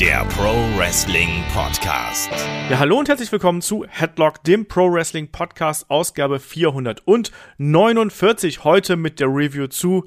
[0.00, 2.30] der Pro Wrestling Podcast.
[2.68, 8.62] Ja, hallo und herzlich willkommen zu Headlock, dem Pro Wrestling Podcast, Ausgabe 449.
[8.62, 10.06] Heute mit der Review zu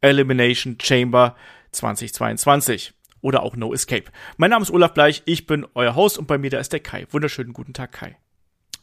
[0.00, 1.36] Elimination Chamber
[1.72, 4.04] 2022 oder auch No Escape.
[4.38, 6.80] Mein Name ist Olaf Bleich, ich bin euer Host und bei mir da ist der
[6.80, 7.06] Kai.
[7.10, 8.16] Wunderschönen guten Tag, Kai.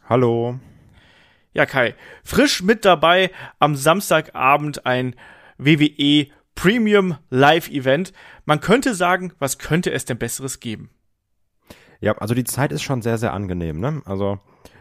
[0.07, 0.59] Hallo.
[1.53, 5.15] Ja, Kai, frisch mit dabei am Samstagabend ein
[5.57, 8.13] WWE Premium Live Event.
[8.45, 10.89] Man könnte sagen, was könnte es denn Besseres geben?
[11.99, 14.01] Ja, also die Zeit ist schon sehr, sehr angenehm, ne?
[14.05, 14.39] Also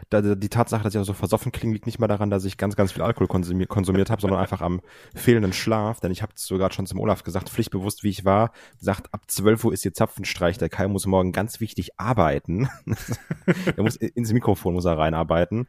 [0.09, 2.57] da, die Tatsache, dass ich auch so versoffen klinge, liegt nicht mal daran, dass ich
[2.57, 4.81] ganz, ganz viel Alkohol konsumiert, konsumiert habe, sondern einfach am
[5.15, 5.99] fehlenden Schlaf.
[5.99, 9.63] Denn ich habe sogar schon zum Olaf gesagt, pflichtbewusst wie ich war, gesagt, ab 12
[9.65, 10.57] Uhr ist hier Zapfenstreich.
[10.57, 12.69] Der Kai muss morgen ganz wichtig arbeiten.
[13.75, 15.67] er muss ins Mikrofon muss er reinarbeiten.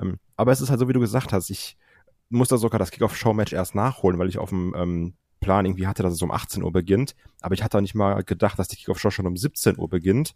[0.00, 1.76] Ähm, aber es ist halt so, wie du gesagt hast, ich
[2.28, 6.02] muss da sogar das Kickoff-Show-Match erst nachholen, weil ich auf dem ähm, Plan irgendwie hatte,
[6.02, 7.14] dass es um 18 Uhr beginnt.
[7.40, 10.34] Aber ich hatte auch nicht mal gedacht, dass die Kickoff-Show schon um 17 Uhr beginnt.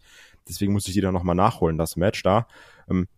[0.48, 2.46] Deswegen musste ich die dann nochmal nachholen, das Match da.
[2.88, 3.08] Ähm,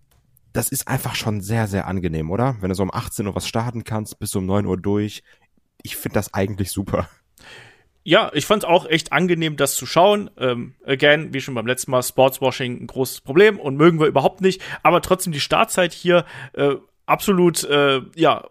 [0.53, 2.57] das ist einfach schon sehr, sehr angenehm, oder?
[2.61, 5.23] Wenn du so um 18 Uhr was starten kannst, bis um 9 Uhr durch.
[5.83, 7.09] Ich finde das eigentlich super.
[8.05, 10.31] Ja, ich fand es auch echt angenehm, das zu schauen.
[10.39, 14.43] Ähm, again, wie schon beim letzten Mal, Sportswashing ein großes Problem und mögen wir überhaupt
[14.43, 14.63] nicht.
[14.83, 16.75] Aber trotzdem die Startzeit hier äh,
[17.07, 18.47] absolut, äh, ja,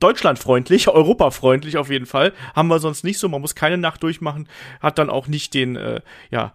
[0.00, 2.32] deutschlandfreundlich, europafreundlich auf jeden Fall.
[2.54, 3.28] Haben wir sonst nicht so.
[3.28, 4.48] Man muss keine Nacht durchmachen.
[4.80, 6.52] Hat dann auch nicht den, äh, ja,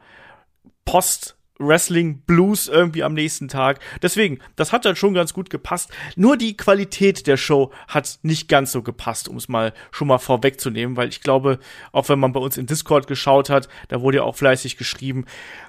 [0.85, 3.79] Post- Wrestling Blues irgendwie am nächsten Tag.
[4.01, 5.91] Deswegen, das hat dann schon ganz gut gepasst.
[6.15, 10.17] Nur die Qualität der Show hat nicht ganz so gepasst, um es mal schon mal
[10.17, 11.59] vorwegzunehmen, weil ich glaube,
[11.91, 15.25] auch wenn man bei uns in Discord geschaut hat, da wurde ja auch fleißig geschrieben,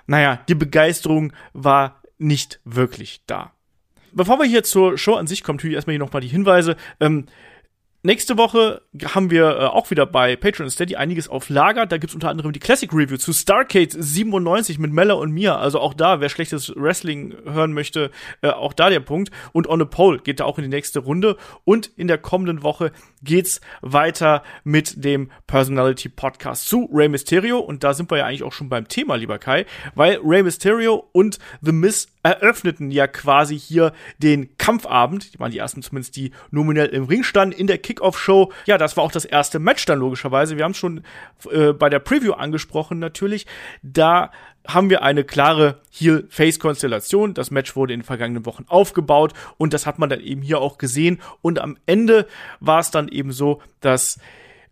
[0.07, 3.53] naja, die Begeisterung war nicht wirklich da.
[4.13, 6.77] Bevor wir hier zur Show an sich kommen, tue ich erstmal hier nochmal die Hinweise.
[7.01, 7.27] Ähm,
[8.03, 11.85] Nächste Woche haben wir äh, auch wieder bei Patreon Steady einiges auf Lager.
[11.85, 15.59] Da gibt's unter anderem die Classic Review zu Starcade 97 mit Mella und mir.
[15.59, 19.31] Also auch da, wer schlechtes Wrestling hören möchte, äh, auch da der Punkt.
[19.53, 21.37] Und On a Pole geht da auch in die nächste Runde.
[21.65, 22.91] Und in der kommenden Woche
[23.23, 27.59] geht's weiter mit dem Personality Podcast zu Rey Mysterio.
[27.59, 31.07] Und da sind wir ja eigentlich auch schon beim Thema, lieber Kai, weil Rey Mysterio
[31.13, 35.35] und The Miz eröffneten ja quasi hier den Kampfabend.
[35.35, 38.53] Die waren die ersten zumindest, die nominell im Ring standen in der Kickoff-Show.
[38.67, 40.57] Ja, das war auch das erste Match dann logischerweise.
[40.57, 41.03] Wir haben es schon
[41.51, 43.47] äh, bei der Preview angesprochen natürlich.
[43.83, 44.31] Da
[44.67, 47.35] haben wir eine klare Heel-Face-Konstellation.
[47.35, 50.61] Das Match wurde in den vergangenen Wochen aufgebaut und das hat man dann eben hier
[50.61, 51.21] auch gesehen.
[51.43, 52.27] Und am Ende
[52.61, 54.19] war es dann eben so, dass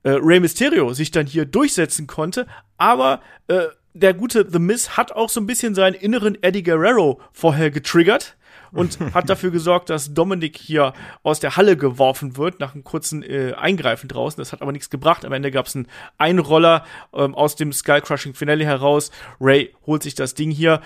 [0.02, 2.46] äh, Rey Mysterio sich dann hier durchsetzen konnte,
[2.76, 3.64] aber äh,
[3.94, 8.36] der gute The Miz hat auch so ein bisschen seinen inneren Eddie Guerrero vorher getriggert
[8.72, 10.92] und hat dafür gesorgt, dass Dominik hier
[11.22, 14.40] aus der Halle geworfen wird nach einem kurzen äh, Eingreifen draußen.
[14.40, 15.24] Das hat aber nichts gebracht.
[15.24, 19.10] Am Ende gab es einen Einroller ähm, aus dem Skullcrushing Finale heraus.
[19.40, 20.80] Ray holt sich das Ding hier.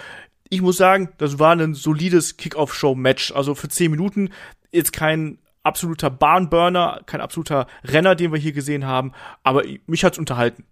[0.49, 3.33] Ich muss sagen, das war ein solides Kickoff-Show-Match.
[3.33, 4.31] Also für 10 Minuten
[4.71, 10.19] jetzt kein absoluter Bahnburner, kein absoluter Renner, den wir hier gesehen haben, aber mich hat's
[10.19, 10.65] unterhalten.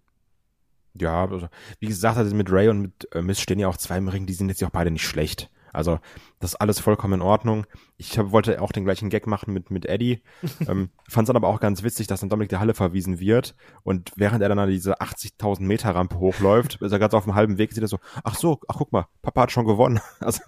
[0.94, 1.28] Ja,
[1.78, 4.26] wie gesagt, also mit Ray und mit äh, Miss stehen ja auch zwei im Ring,
[4.26, 5.49] die sind jetzt ja auch beide nicht schlecht.
[5.72, 5.98] Also,
[6.38, 7.66] das ist alles vollkommen in Ordnung.
[7.97, 10.22] Ich hab, wollte auch den gleichen Gag machen mit, mit Eddie.
[10.69, 13.54] ähm, Fand es dann aber auch ganz witzig, dass dann Dominik der Halle verwiesen wird.
[13.82, 17.34] Und während er dann an diese 80.000 Meter Rampe hochläuft, ist er gerade auf dem
[17.34, 20.00] halben Weg, sieht er so, ach so, ach guck mal, Papa hat schon gewonnen.
[20.20, 20.42] Also,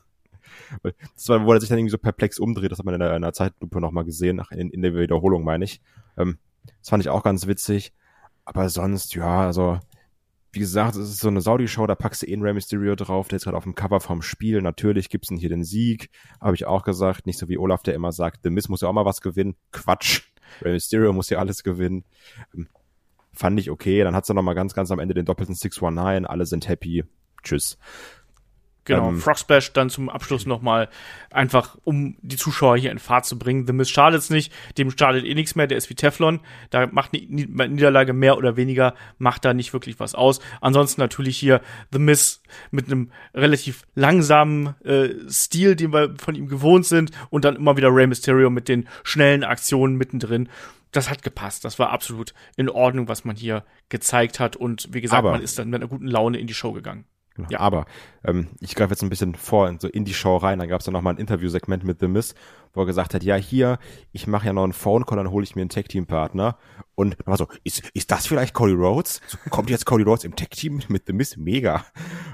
[0.83, 2.71] das war, wo er sich dann irgendwie so perplex umdreht.
[2.71, 5.45] Das hat man in der, in der Zeitlupe nochmal gesehen, ach, in, in der Wiederholung
[5.45, 5.81] meine ich.
[6.17, 6.39] Ähm,
[6.81, 7.93] das fand ich auch ganz witzig.
[8.45, 9.79] Aber sonst, ja, also
[10.53, 13.29] wie gesagt, es ist so eine Saudi-Show, da packst du eh einen Rey Mysterio drauf,
[13.29, 14.61] der ist gerade auf dem Cover vom Spiel.
[14.61, 17.27] Natürlich gibt's ihn hier den Sieg, habe ich auch gesagt.
[17.27, 19.57] Nicht so wie Olaf, der immer sagt, The Miz muss ja auch mal was gewinnen.
[19.73, 20.23] Quatsch.
[20.61, 22.05] Rey Mysterio muss ja alles gewinnen.
[22.55, 22.69] Ähm,
[23.33, 24.05] fand ich okay.
[24.05, 26.27] Dann hat's dann noch mal ganz, ganz am Ende den doppelten 619.
[26.27, 27.05] Alle sind happy.
[27.43, 27.79] Tschüss.
[28.85, 30.89] Genau, ähm, Frog Splash dann zum Abschluss nochmal
[31.31, 33.67] einfach, um die Zuschauer hier in Fahrt zu bringen.
[33.67, 36.41] The Miz schadet's nicht, dem schadet eh nichts mehr, der ist wie Teflon.
[36.71, 40.41] Da macht eine Niederlage mehr oder weniger, macht da nicht wirklich was aus.
[40.61, 41.61] Ansonsten natürlich hier
[41.93, 47.45] The Miz mit einem relativ langsamen äh, Stil, den wir von ihm gewohnt sind und
[47.45, 50.49] dann immer wieder Rey Mysterio mit den schnellen Aktionen mittendrin
[50.93, 51.65] das hat gepasst.
[51.65, 54.57] Das war absolut in Ordnung, was man hier gezeigt hat.
[54.57, 57.07] Und wie gesagt, man ist dann mit einer guten Laune in die Show gegangen.
[57.35, 57.49] Genau.
[57.51, 57.61] Ja.
[57.61, 57.87] Aber
[58.25, 60.59] ähm, ich greife jetzt ein bisschen vor in so in die Show rein.
[60.59, 62.35] Dann gab es dann nochmal ein Interviewsegment mit The Miz,
[62.75, 63.79] wo er gesagt hat, ja hier,
[64.13, 66.59] ich mache ja noch einen Phone Call, dann hole ich mir einen Tag Team Partner.
[66.95, 69.21] Und dann war so, ist, ist das vielleicht Cody Rhodes?
[69.27, 71.37] So, kommt jetzt Cody Rhodes im Tag Team mit The Miz?
[71.37, 71.85] Mega.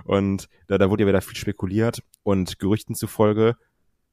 [0.05, 3.56] Und da, da wurde ja wieder viel spekuliert und Gerüchten zufolge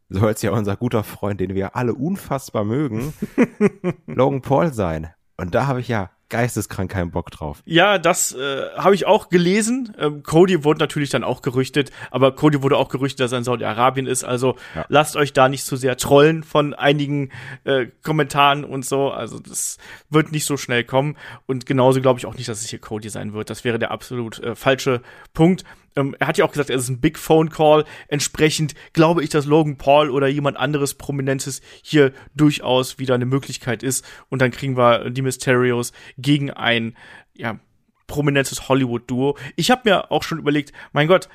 [0.09, 3.13] soll es ja unser guter Freund, den wir alle unfassbar mögen,
[4.05, 5.13] Logan Paul sein.
[5.37, 7.63] Und da habe ich ja geisteskrank keinen Bock drauf.
[7.65, 9.95] Ja, das äh, habe ich auch gelesen.
[9.97, 13.45] Ähm, Cody wurde natürlich dann auch gerüchtet, aber Cody wurde auch gerüchtet, dass er in
[13.45, 14.25] Saudi-Arabien ist.
[14.25, 14.85] Also ja.
[14.89, 17.31] lasst euch da nicht zu sehr trollen von einigen
[17.63, 19.11] äh, Kommentaren und so.
[19.11, 19.77] Also das
[20.09, 21.15] wird nicht so schnell kommen.
[21.45, 23.49] Und genauso glaube ich auch nicht, dass es hier Cody sein wird.
[23.49, 25.01] Das wäre der absolut äh, falsche
[25.33, 25.63] Punkt.
[25.95, 27.85] Ähm, er hat ja auch gesagt, es ist ein Big Phone Call.
[28.07, 33.83] Entsprechend glaube ich, dass Logan Paul oder jemand anderes Prominentes hier durchaus wieder eine Möglichkeit
[33.83, 34.05] ist.
[34.29, 36.95] Und dann kriegen wir die Mysterios gegen ein,
[37.33, 37.59] ja,
[38.07, 39.37] prominentes Hollywood-Duo.
[39.55, 41.27] Ich habe mir auch schon überlegt, mein Gott,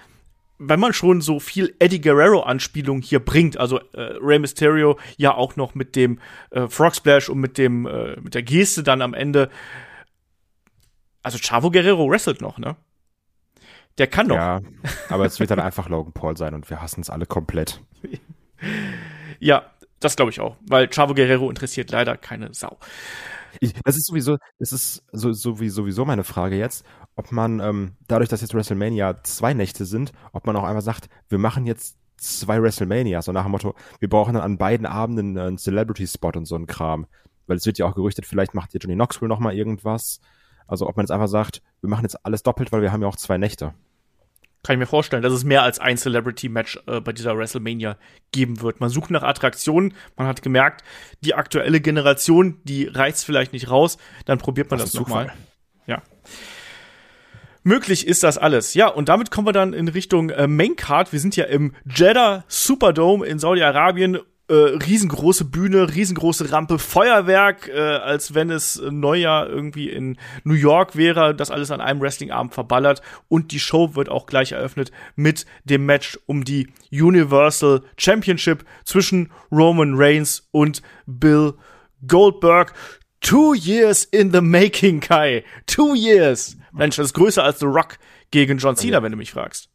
[0.59, 5.57] wenn man schon so viel Eddie Guerrero-Anspielung hier bringt, also äh, Rey Mysterio ja auch
[5.57, 6.21] noch mit dem
[6.51, 9.49] äh, Frog Splash und mit dem äh, mit der Geste dann am Ende,
[11.23, 12.77] also Chavo Guerrero wrestelt noch, ne?
[14.01, 14.37] Der kann doch.
[14.37, 14.63] Ja,
[15.11, 17.83] aber es wird dann einfach Logan Paul sein und wir hassen es alle komplett.
[19.41, 19.71] ja,
[20.01, 22.79] das glaube ich auch, weil Chavo Guerrero interessiert leider keine Sau.
[23.61, 26.83] Ich, das ist sowieso, das ist so, so wie, sowieso meine Frage jetzt,
[27.15, 31.11] ob man ähm, dadurch, dass jetzt WrestleMania zwei Nächte sind, ob man auch einmal sagt,
[31.29, 35.37] wir machen jetzt zwei WrestleMania, so nach dem Motto, wir brauchen dann an beiden Abenden
[35.37, 37.07] einen Celebrity-Spot und so ein Kram.
[37.47, 40.21] Weil es wird ja auch gerüchtet, vielleicht macht ihr Johnny Knoxville noch mal irgendwas.
[40.67, 43.09] Also ob man jetzt einfach sagt, wir machen jetzt alles doppelt, weil wir haben ja
[43.09, 43.75] auch zwei Nächte.
[44.63, 47.97] Kann ich mir vorstellen, dass es mehr als ein Celebrity-Match äh, bei dieser WrestleMania
[48.31, 48.81] geben wird.
[48.81, 50.85] Man sucht nach Attraktionen, man hat gemerkt,
[51.23, 53.97] die aktuelle Generation, die reizt vielleicht nicht raus,
[54.27, 55.33] dann probiert man das, das nochmal.
[55.87, 56.03] Ja.
[57.63, 58.75] Möglich ist das alles.
[58.75, 61.13] Ja, und damit kommen wir dann in Richtung äh, Maincard.
[61.13, 64.19] Wir sind ja im Jeddah Superdome in Saudi-Arabien
[64.51, 70.97] äh, riesengroße Bühne, riesengroße Rampe, Feuerwerk, äh, als wenn es Neujahr irgendwie in New York
[70.97, 75.47] wäre, das alles an einem Wrestlingabend verballert und die Show wird auch gleich eröffnet mit
[75.63, 81.55] dem Match um die Universal Championship zwischen Roman Reigns und Bill
[82.07, 82.75] Goldberg.
[83.21, 85.45] Two years in the making, Kai.
[85.67, 86.57] Two years.
[86.73, 87.99] Mensch, das ist größer als The Rock
[88.33, 89.69] gegen John Cena, wenn du mich fragst.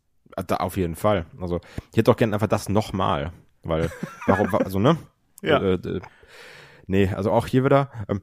[0.47, 1.27] Da auf jeden Fall.
[1.39, 1.61] Also,
[1.91, 3.31] ich hätte doch gerne einfach das nochmal.
[3.65, 3.91] Weil,
[4.27, 4.97] warum, also, ne?
[5.41, 5.59] ja.
[5.59, 6.01] Äh, äh,
[6.87, 8.21] nee, also auch hier wieder, ähm,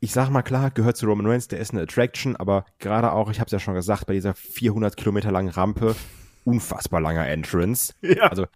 [0.00, 3.30] ich sag mal klar, gehört zu Roman Reigns, der ist eine Attraction, aber gerade auch,
[3.30, 5.96] ich hab's ja schon gesagt, bei dieser 400 Kilometer langen Rampe,
[6.44, 7.94] unfassbar langer Entrance.
[8.02, 8.28] Ja.
[8.28, 8.46] Also,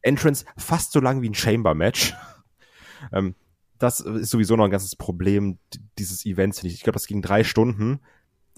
[0.00, 2.14] Entrance fast so lang wie ein Chamber-Match.
[3.12, 3.34] ähm,
[3.78, 5.58] das ist sowieso noch ein ganzes Problem
[5.98, 6.78] dieses Events, finde ich.
[6.78, 8.00] Ich glaube, das ging drei Stunden.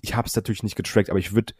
[0.02, 1.54] Ich habe es natürlich nicht getrackt, aber ich würde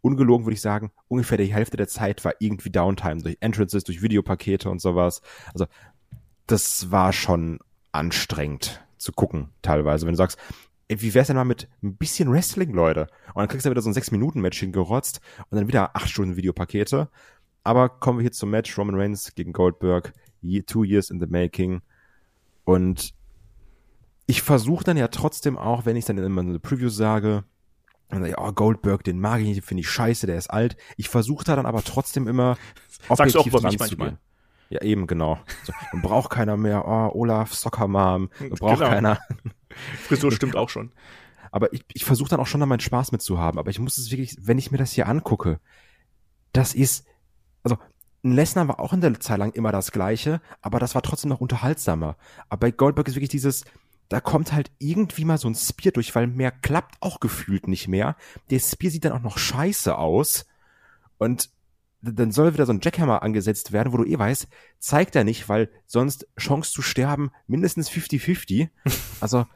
[0.00, 4.02] ungelogen würde ich sagen, ungefähr die Hälfte der Zeit war irgendwie Downtime durch Entrances, durch
[4.02, 5.22] Videopakete und sowas.
[5.52, 5.66] Also
[6.46, 7.58] das war schon
[7.92, 10.06] anstrengend zu gucken teilweise.
[10.06, 10.38] Wenn du sagst,
[10.88, 13.08] ey, wie wär's denn mal mit ein bisschen Wrestling, Leute?
[13.28, 17.08] Und dann kriegst du wieder so ein 6-Minuten-Match hingerotzt und dann wieder 8 Stunden Videopakete.
[17.64, 20.12] Aber kommen wir hier zum Match Roman Reigns gegen Goldberg.
[20.66, 21.80] Two years in the making.
[22.64, 23.14] Und
[24.26, 27.42] ich versuche dann ja trotzdem auch, wenn ich dann immer eine Preview sage,
[28.08, 30.76] dann sag ich, oh, Goldberg, den mag ich nicht, finde ich scheiße, der ist alt.
[30.96, 32.56] Ich versuche da dann aber trotzdem immer
[33.08, 34.18] objektiv dran zu gehen.
[34.68, 35.38] Ja, eben, genau.
[35.64, 38.90] So, dann braucht keiner mehr, oh, Olaf, Soccermom, braucht genau.
[38.90, 39.20] keiner.
[40.06, 40.92] Frisur stimmt auch schon.
[41.52, 43.58] Aber ich, ich versuche dann auch schon da meinen Spaß mit zu haben.
[43.58, 45.60] Aber ich muss es wirklich, wenn ich mir das hier angucke,
[46.52, 47.06] das ist,
[47.62, 47.78] also,
[48.24, 51.28] ein Lesnar war auch in der Zeit lang immer das Gleiche, aber das war trotzdem
[51.28, 52.16] noch unterhaltsamer.
[52.48, 53.64] Aber bei Goldberg ist wirklich dieses,
[54.08, 57.88] da kommt halt irgendwie mal so ein Spear durch, weil mehr klappt auch gefühlt nicht
[57.88, 58.16] mehr.
[58.50, 60.46] Der Spear sieht dann auch noch scheiße aus.
[61.18, 61.50] Und
[62.02, 64.48] dann soll wieder so ein Jackhammer angesetzt werden, wo du eh weißt,
[64.78, 68.68] zeigt er nicht, weil sonst Chance zu sterben mindestens 50-50.
[69.20, 69.46] also,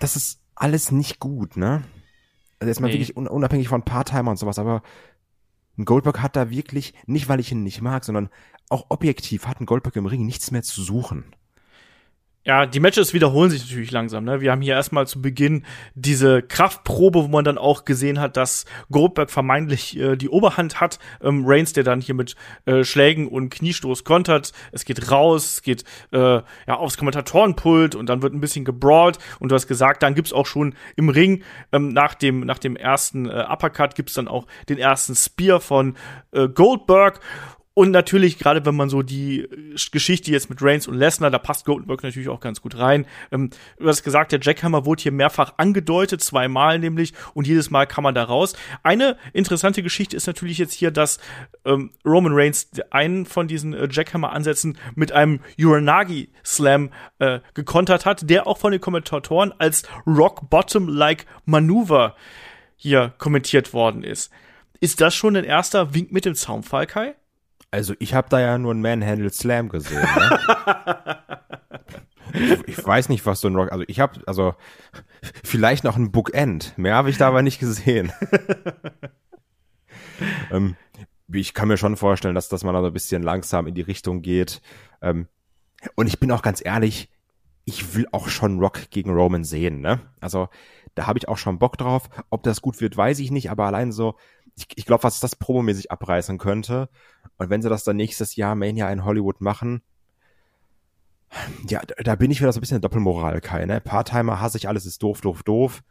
[0.00, 1.82] das ist alles nicht gut, ne?
[2.58, 2.94] Also jetzt mal nee.
[2.94, 4.82] wirklich unabhängig von Part-Timer und sowas, aber
[5.78, 8.28] ein Goldberg hat da wirklich, nicht weil ich ihn nicht mag, sondern
[8.68, 11.24] auch objektiv hat ein Goldberg im Ring nichts mehr zu suchen.
[12.44, 14.24] Ja, die Matches wiederholen sich natürlich langsam.
[14.24, 14.40] Ne?
[14.40, 18.64] Wir haben hier erstmal zu Beginn diese Kraftprobe, wo man dann auch gesehen hat, dass
[18.90, 20.98] Goldberg vermeintlich äh, die Oberhand hat.
[21.22, 22.34] Ähm, Reigns, der dann hier mit
[22.64, 24.52] äh, Schlägen und Kniestoß kontert.
[24.72, 26.18] Es geht raus, es geht äh,
[26.66, 29.18] ja aufs Kommentatorenpult und dann wird ein bisschen gebrawlt.
[29.38, 32.74] Und du hast gesagt, dann gibt's auch schon im Ring ähm, nach dem nach dem
[32.74, 35.94] ersten äh, Uppercut gibt's dann auch den ersten Spear von
[36.32, 37.20] äh, Goldberg.
[37.74, 41.38] Und natürlich, gerade wenn man so die äh, Geschichte jetzt mit Reigns und Lesnar, da
[41.38, 43.06] passt Goldberg natürlich auch ganz gut rein.
[43.30, 47.86] Ähm, du hast gesagt, der Jackhammer wurde hier mehrfach angedeutet, zweimal nämlich, und jedes Mal
[47.86, 48.54] kann man da raus.
[48.82, 51.18] Eine interessante Geschichte ist natürlich jetzt hier, dass
[51.64, 58.46] ähm, Roman Reigns einen von diesen äh, Jackhammer-Ansätzen mit einem Uranagi-Slam äh, gekontert hat, der
[58.46, 62.16] auch von den Kommentatoren als Rock-Bottom-like Manöver
[62.76, 64.30] hier kommentiert worden ist.
[64.80, 67.14] Ist das schon ein erster Wink mit dem Zaunfall, Kai?
[67.72, 70.02] Also ich habe da ja nur einen Manhandle Slam gesehen.
[70.02, 71.18] Ne?
[72.34, 73.72] ich, ich, weiß nicht, was so ein Rock.
[73.72, 74.54] Also ich habe, also
[75.42, 76.76] vielleicht noch ein Bookend.
[76.76, 78.12] Mehr habe ich da aber nicht gesehen.
[80.50, 80.76] ähm,
[81.32, 83.80] ich kann mir schon vorstellen, dass, dass man da so ein bisschen langsam in die
[83.80, 84.60] Richtung geht.
[85.00, 85.26] Ähm,
[85.94, 87.08] und ich bin auch ganz ehrlich,
[87.64, 90.00] ich will auch schon Rock gegen Roman sehen, ne?
[90.20, 90.48] Also,
[90.94, 92.10] da habe ich auch schon Bock drauf.
[92.28, 94.16] Ob das gut wird, weiß ich nicht, aber allein so,
[94.56, 96.88] ich, ich glaube, was das promomäßig abreißen könnte.
[97.38, 99.82] Und wenn sie das dann nächstes Jahr Mania in Hollywood machen,
[101.66, 103.80] ja, da bin ich wieder so ein bisschen eine Doppelmoral, Kai, ne?
[103.80, 105.82] Part-Timer hasse ich, alles ist doof, doof, doof.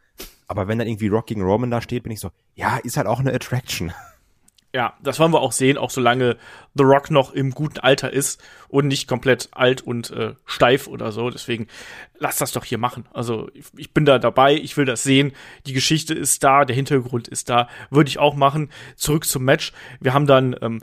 [0.46, 3.06] Aber wenn dann irgendwie Rock gegen Roman da steht, bin ich so, ja, ist halt
[3.06, 3.92] auch eine Attraction.
[4.74, 6.38] Ja, das wollen wir auch sehen, auch solange
[6.74, 11.12] The Rock noch im guten Alter ist und nicht komplett alt und äh, steif oder
[11.12, 11.28] so.
[11.28, 11.66] Deswegen
[12.18, 13.06] lass das doch hier machen.
[13.12, 15.32] Also ich, ich, bin da dabei, ich will das sehen.
[15.66, 17.68] Die Geschichte ist da, der Hintergrund ist da.
[17.90, 18.70] Würde ich auch machen.
[18.96, 19.72] Zurück zum Match.
[20.00, 20.80] Wir haben dann ähm,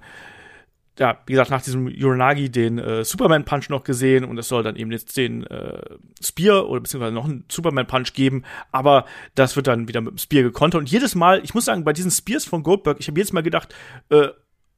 [0.99, 4.63] ja, wie gesagt, nach diesem Uranagi den äh, Superman Punch noch gesehen und es soll
[4.63, 5.81] dann eben jetzt den äh,
[6.21, 10.17] Spear oder beziehungsweise noch einen Superman Punch geben, aber das wird dann wieder mit dem
[10.17, 13.19] Spear gekontert und jedes Mal, ich muss sagen, bei diesen Spears von Goldberg, ich habe
[13.19, 13.73] jedes Mal gedacht,
[14.09, 14.27] äh,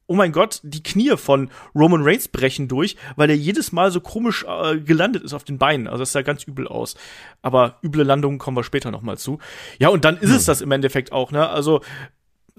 [0.06, 4.00] oh mein Gott, die Knie von Roman Reigns brechen durch, weil er jedes Mal so
[4.00, 5.86] komisch äh, gelandet ist auf den Beinen.
[5.86, 6.96] Also das sah ganz übel aus.
[7.40, 9.38] Aber üble Landungen kommen wir später noch mal zu.
[9.78, 10.36] Ja, und dann ist hm.
[10.36, 11.48] es das im Endeffekt auch, ne?
[11.48, 11.80] Also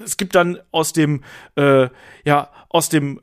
[0.03, 1.23] es gibt dann aus dem,
[1.55, 1.89] äh,
[2.25, 3.21] ja, aus dem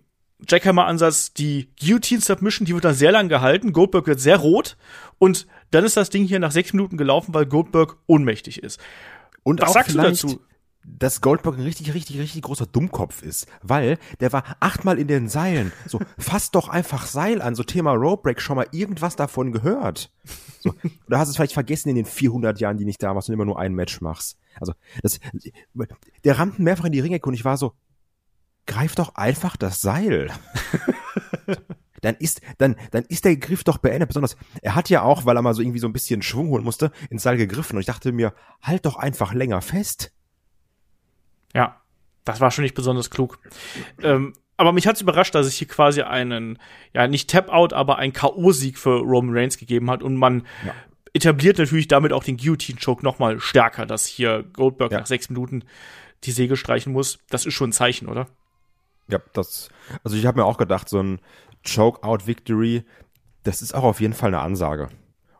[0.49, 3.73] Jackhammer-Ansatz die Guillotine-Submission, die wird dann sehr lang gehalten.
[3.73, 4.76] Goldberg wird sehr rot
[5.18, 8.80] und dann ist das Ding hier nach sechs Minuten gelaufen, weil Goldberg ohnmächtig ist.
[9.42, 10.40] Und Was sagst du dazu?
[10.82, 15.28] dass Goldberg ein richtig, richtig, richtig großer Dummkopf ist, weil der war achtmal in den
[15.28, 15.73] Seilen.
[15.87, 20.11] So, fass doch einfach Seil an, so Thema Rope Break, schon mal irgendwas davon gehört.
[20.61, 20.75] So,
[21.06, 23.35] oder hast du es vielleicht vergessen in den 400 Jahren, die nicht da warst und
[23.35, 24.38] immer nur ein Match machst.
[24.59, 25.20] Also, das,
[26.25, 27.73] der rannte mehrfach in die Ringecke und ich war so,
[28.67, 30.31] greif doch einfach das Seil.
[32.00, 34.09] dann ist, dann, dann ist der Griff doch beendet.
[34.09, 36.64] Besonders, er hat ja auch, weil er mal so irgendwie so ein bisschen Schwung holen
[36.64, 37.76] musste, ins Seil gegriffen.
[37.76, 40.12] Und ich dachte mir, halt doch einfach länger fest.
[41.55, 41.81] Ja,
[42.25, 43.38] das war schon nicht besonders klug.
[44.02, 46.59] Ähm, aber mich hat's überrascht, dass es hier quasi einen,
[46.93, 50.75] ja, nicht Tap-Out, aber einen K.O.-Sieg für Roman Reigns gegeben hat und man ja.
[51.14, 54.99] etabliert natürlich damit auch den Guillotine-Choke nochmal stärker, dass hier Goldberg ja.
[55.00, 55.64] nach sechs Minuten
[56.25, 57.19] die Säge streichen muss.
[57.31, 58.26] Das ist schon ein Zeichen, oder?
[59.11, 59.69] Ja, das,
[60.05, 61.21] also ich habe mir auch gedacht, so ein
[61.67, 62.85] Choke-Out-Victory,
[63.43, 64.88] das ist auch auf jeden Fall eine Ansage.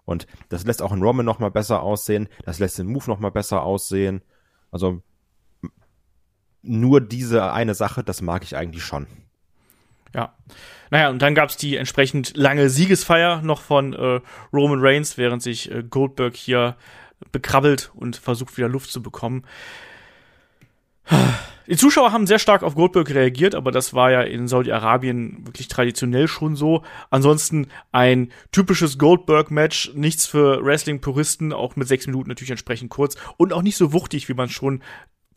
[0.05, 3.21] Und das lässt auch einen Roman noch mal besser aussehen, das lässt den Move noch
[3.21, 4.23] mal besser aussehen.
[4.71, 5.03] Also
[6.63, 9.07] nur diese eine Sache, das mag ich eigentlich schon.
[10.15, 10.35] Ja.
[10.91, 14.21] Naja, und dann gab's die entsprechend lange Siegesfeier noch von äh,
[14.53, 16.77] Roman Reigns, während sich äh, Goldberg hier
[17.33, 19.45] bekrabbelt und versucht wieder Luft zu bekommen.
[21.71, 25.69] Die Zuschauer haben sehr stark auf Goldberg reagiert, aber das war ja in Saudi-Arabien wirklich
[25.69, 26.83] traditionell schon so.
[27.11, 33.53] Ansonsten ein typisches Goldberg-Match, nichts für Wrestling-Puristen, auch mit sechs Minuten natürlich entsprechend kurz und
[33.53, 34.83] auch nicht so wuchtig, wie man schon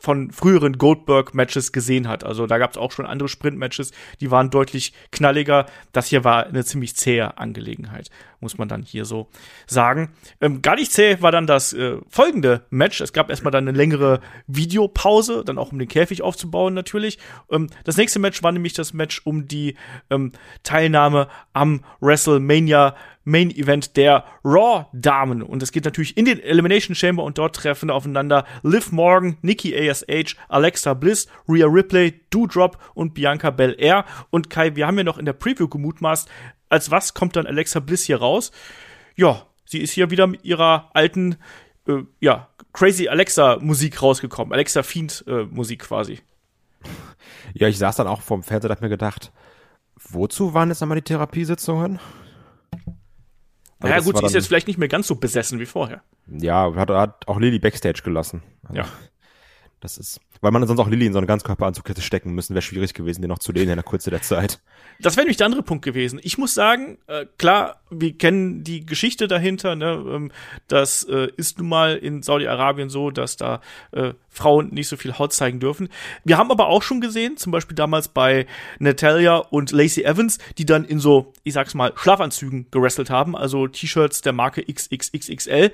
[0.04, 2.24] von früheren Goldberg-Matches gesehen hat.
[2.24, 5.66] Also da gab es auch schon andere Sprint-Matches, die waren deutlich knalliger.
[5.92, 9.28] Das hier war eine ziemlich zähe Angelegenheit, muss man dann hier so
[9.66, 10.10] sagen.
[10.40, 13.00] Ähm, gar nicht zäh war dann das äh, folgende Match.
[13.00, 17.18] Es gab erstmal dann eine längere Videopause, dann auch um den Käfig aufzubauen natürlich.
[17.50, 19.76] Ähm, das nächste Match war nämlich das Match um die
[20.10, 20.32] ähm,
[20.62, 25.42] Teilnahme am WrestleMania Main Event der Raw Damen.
[25.42, 29.76] Und es geht natürlich in den Elimination Chamber und dort treffen aufeinander Liv Morgan, Nikki
[29.76, 34.04] ASH, Alexa Bliss, Rhea Ripley, Doudrop und Bianca Belair.
[34.30, 36.28] Und Kai, wir haben ja noch in der Preview gemutmaßt,
[36.68, 38.52] als was kommt dann Alexa Bliss hier raus?
[39.16, 41.36] Ja, sie ist hier wieder mit ihrer alten,
[41.86, 44.52] äh, ja, Crazy Alexa Musik rausgekommen.
[44.52, 46.20] Alexa Fiend äh, Musik quasi.
[47.54, 49.32] Ja, ich saß dann auch vorm Fernseher und hab mir gedacht,
[49.96, 52.00] wozu waren jetzt nochmal die Therapiesitzungen?
[53.84, 56.02] Naja, gut, sie ist jetzt vielleicht nicht mehr ganz so besessen wie vorher.
[56.26, 58.42] Ja, hat, hat auch Lilly Backstage gelassen.
[58.64, 58.88] Also, ja.
[59.80, 62.62] Das ist, weil man sonst auch Lilly in so eine Ganzkörperanzug hätte stecken müssen, wäre
[62.62, 64.60] schwierig gewesen, den noch zu lehnen in der Kürze der Zeit.
[65.00, 66.20] Das wäre nämlich der andere Punkt gewesen.
[66.22, 70.04] Ich muss sagen, äh, klar, wir kennen die Geschichte dahinter, ne?
[70.06, 70.30] Ähm,
[70.68, 75.18] das äh, ist nun mal in Saudi-Arabien so, dass da äh, Frauen nicht so viel
[75.18, 75.88] Haut zeigen dürfen.
[76.24, 78.46] Wir haben aber auch schon gesehen, zum Beispiel damals bei
[78.78, 83.66] Natalia und Lacey Evans, die dann in so, ich sag's mal, Schlafanzügen gerestelt haben, also
[83.66, 85.72] T-Shirts der Marke XXXXL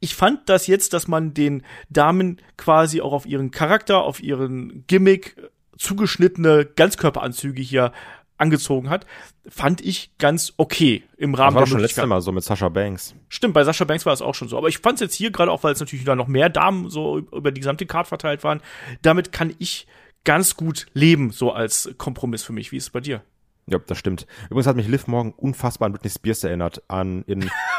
[0.00, 4.84] ich fand das jetzt, dass man den Damen quasi auch auf ihren Charakter, auf ihren
[4.86, 5.36] Gimmick
[5.78, 7.92] zugeschnittene Ganzkörperanzüge hier
[8.38, 9.06] angezogen hat,
[9.48, 12.68] fand ich ganz okay im Rahmen das war der schon letztes Mal so mit Sascha
[12.68, 13.14] Banks.
[13.28, 14.58] Stimmt, bei Sascha Banks war es auch schon so.
[14.58, 16.90] Aber ich fand es jetzt hier gerade auch, weil es natürlich da noch mehr Damen
[16.90, 18.60] so über die gesamte Card verteilt waren.
[19.02, 19.86] Damit kann ich
[20.24, 22.72] ganz gut leben, so als Kompromiss für mich.
[22.72, 23.22] Wie ist es bei dir?
[23.68, 24.26] Ja, das stimmt.
[24.46, 27.50] Übrigens hat mich Liv morgen unfassbar an Britney Spears erinnert, an in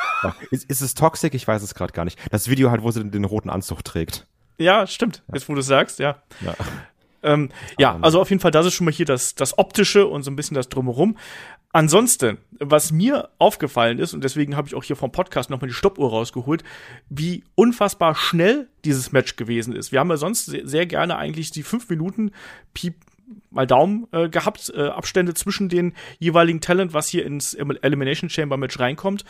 [0.51, 1.33] ist, ist es toxic?
[1.33, 2.19] Ich weiß es gerade gar nicht.
[2.31, 4.27] Das Video halt, wo sie den, den roten Anzug trägt.
[4.57, 5.23] Ja, stimmt.
[5.33, 6.21] Jetzt, wo du sagst, ja.
[6.41, 6.55] Ja.
[7.23, 10.23] Ähm, ja, also auf jeden Fall, das ist schon mal hier das, das Optische und
[10.23, 11.17] so ein bisschen das Drumherum.
[11.73, 15.73] Ansonsten, was mir aufgefallen ist, und deswegen habe ich auch hier vom Podcast nochmal die
[15.73, 16.63] Stoppuhr rausgeholt,
[17.09, 19.91] wie unfassbar schnell dieses Match gewesen ist.
[19.91, 22.31] Wir haben ja sonst sehr, sehr gerne eigentlich die fünf Minuten
[22.73, 22.95] Piep
[23.49, 28.55] mal Daumen äh, gehabt, äh, Abstände zwischen den jeweiligen Talent, was hier ins Elimination Chamber
[28.55, 29.25] Match reinkommt.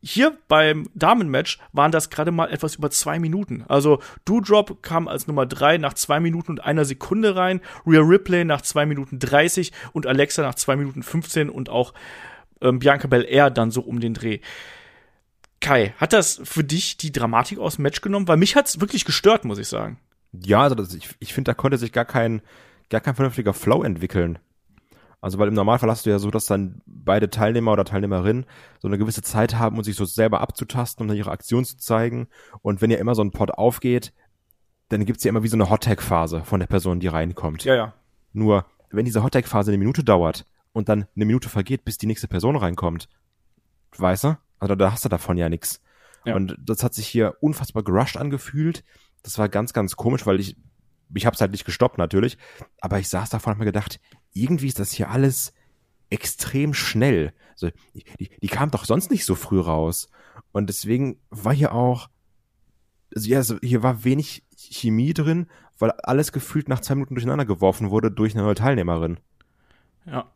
[0.00, 3.64] Hier beim Damen-Match waren das gerade mal etwas über zwei Minuten.
[3.68, 8.44] Also Doudrop kam als Nummer drei nach zwei Minuten und einer Sekunde rein, Rhea Ripley
[8.44, 11.92] nach zwei Minuten dreißig und Alexa nach zwei Minuten fünfzehn und auch
[12.60, 14.40] ähm, Bianca Belair dann so um den Dreh.
[15.60, 18.28] Kai, hat das für dich die Dramatik aus dem Match genommen?
[18.28, 19.98] Weil mich hat's wirklich gestört, muss ich sagen.
[20.32, 22.40] Ja, also das, ich, ich finde, da konnte sich gar kein
[22.90, 24.38] gar kein vernünftiger Flow entwickeln.
[25.22, 28.46] Also, weil im Normalfall hast du ja so, dass dann beide Teilnehmer oder Teilnehmerinnen
[28.78, 31.76] so eine gewisse Zeit haben, um sich so selber abzutasten, um dann ihre Aktion zu
[31.76, 32.28] zeigen.
[32.62, 34.14] Und wenn ja immer so ein Pod aufgeht,
[34.88, 37.64] dann gibt's ja immer wie so eine Hot-Tag-Phase von der Person, die reinkommt.
[37.64, 37.94] Ja, ja.
[38.32, 42.28] Nur, wenn diese Hot-Tag-Phase eine Minute dauert und dann eine Minute vergeht, bis die nächste
[42.28, 43.08] Person reinkommt,
[43.98, 44.38] weißt du?
[44.58, 45.80] Also da hast du davon ja nix.
[46.24, 46.34] Ja.
[46.34, 48.84] Und das hat sich hier unfassbar gerusht angefühlt.
[49.22, 50.56] Das war ganz, ganz komisch, weil ich
[51.14, 52.38] ich habe es halt nicht gestoppt natürlich,
[52.80, 54.00] aber ich saß davor und hab mir gedacht,
[54.32, 55.52] irgendwie ist das hier alles
[56.10, 57.32] extrem schnell.
[57.52, 60.08] Also, die, die, die kam doch sonst nicht so früh raus.
[60.52, 62.08] Und deswegen war hier auch,
[63.14, 65.46] also ja, also hier war wenig Chemie drin,
[65.78, 69.18] weil alles gefühlt nach zwei Minuten durcheinander geworfen wurde durch eine neue Teilnehmerin.
[70.06, 70.30] Ja.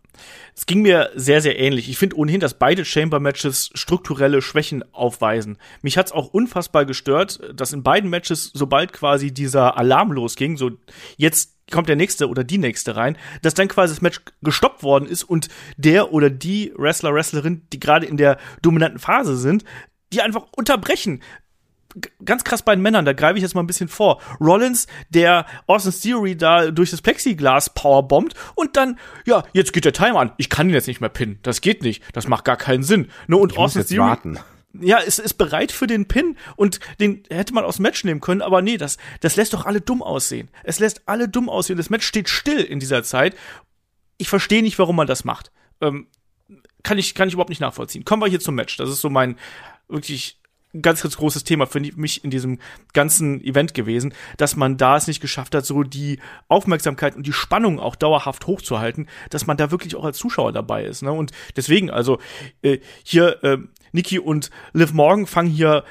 [0.54, 1.88] Es ging mir sehr, sehr ähnlich.
[1.88, 5.58] Ich finde ohnehin, dass beide Chamber-Matches strukturelle Schwächen aufweisen.
[5.82, 10.70] Mich hat's auch unfassbar gestört, dass in beiden Matches, sobald quasi dieser Alarm losging, so
[11.16, 15.08] jetzt kommt der nächste oder die nächste rein, dass dann quasi das Match gestoppt worden
[15.08, 19.64] ist und der oder die Wrestler, Wrestlerin, die gerade in der dominanten Phase sind,
[20.12, 21.22] die einfach unterbrechen
[22.24, 24.20] ganz krass bei den Männern, da greife ich jetzt mal ein bisschen vor.
[24.40, 29.92] Rollins, der Austin Theory da durch das Plexiglas powerbombt und dann, ja, jetzt geht der
[29.92, 30.32] Timer an.
[30.36, 31.38] Ich kann ihn jetzt nicht mehr pinnen.
[31.42, 32.02] Das geht nicht.
[32.12, 33.10] Das macht gar keinen Sinn.
[33.26, 34.08] Ne, und ich Austin Theory.
[34.08, 34.38] Warten.
[34.80, 38.20] Ja, ist, ist bereit für den Pin und den hätte man aus dem Match nehmen
[38.20, 40.48] können, aber nee, das, das lässt doch alle dumm aussehen.
[40.64, 41.76] Es lässt alle dumm aussehen.
[41.76, 43.36] Das Match steht still in dieser Zeit.
[44.16, 45.52] Ich verstehe nicht, warum man das macht.
[45.80, 46.08] Ähm,
[46.82, 48.04] kann ich, kann ich überhaupt nicht nachvollziehen.
[48.04, 48.76] Kommen wir hier zum Match.
[48.76, 49.38] Das ist so mein
[49.88, 50.40] wirklich
[50.82, 52.58] ganz, ganz großes Thema für mich in diesem
[52.92, 57.32] ganzen Event gewesen, dass man da es nicht geschafft hat, so die Aufmerksamkeit und die
[57.32, 61.02] Spannung auch dauerhaft hochzuhalten, dass man da wirklich auch als Zuschauer dabei ist.
[61.02, 61.12] Ne?
[61.12, 62.18] Und deswegen, also
[62.62, 63.58] äh, hier äh,
[63.92, 65.84] Niki und Liv Morgan fangen hier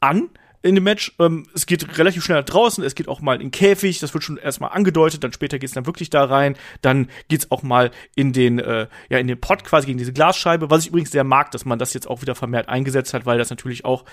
[0.00, 0.30] an
[0.62, 1.14] in dem Match.
[1.18, 4.14] Ähm, es geht relativ schnell nach draußen, es geht auch mal in den Käfig, das
[4.14, 7.62] wird schon erstmal angedeutet, dann später geht es dann wirklich da rein, dann geht's auch
[7.62, 11.10] mal in den, äh, ja, in den Pot quasi gegen diese Glasscheibe, was ich übrigens
[11.10, 14.04] sehr mag, dass man das jetzt auch wieder vermehrt eingesetzt hat, weil das natürlich auch,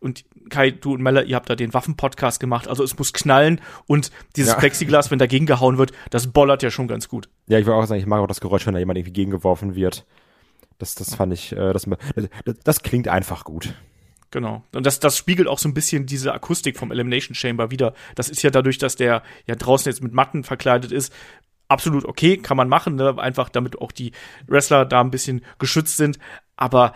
[0.00, 3.60] und Kai, du und Mella, ihr habt da den Waffen-Podcast gemacht, also es muss knallen
[3.86, 4.58] und dieses ja.
[4.58, 7.28] Plexiglas, wenn dagegen gehauen wird, das bollert ja schon ganz gut.
[7.46, 9.74] Ja, ich will auch sagen, ich mag auch das Geräusch, wenn da jemand irgendwie gegengeworfen
[9.74, 10.04] wird.
[10.78, 11.88] Das, das fand ich, äh, das,
[12.44, 13.74] das, das klingt einfach gut.
[14.34, 14.64] Genau.
[14.74, 17.94] Und das, das spiegelt auch so ein bisschen diese Akustik vom Elimination Chamber wieder.
[18.16, 21.12] Das ist ja dadurch, dass der ja draußen jetzt mit Matten verkleidet ist,
[21.68, 23.16] absolut okay, kann man machen, ne?
[23.16, 24.10] einfach damit auch die
[24.48, 26.18] Wrestler da ein bisschen geschützt sind.
[26.56, 26.94] Aber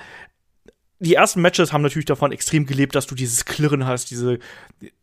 [0.98, 4.40] die ersten Matches haben natürlich davon extrem gelebt, dass du dieses Klirren hast, diese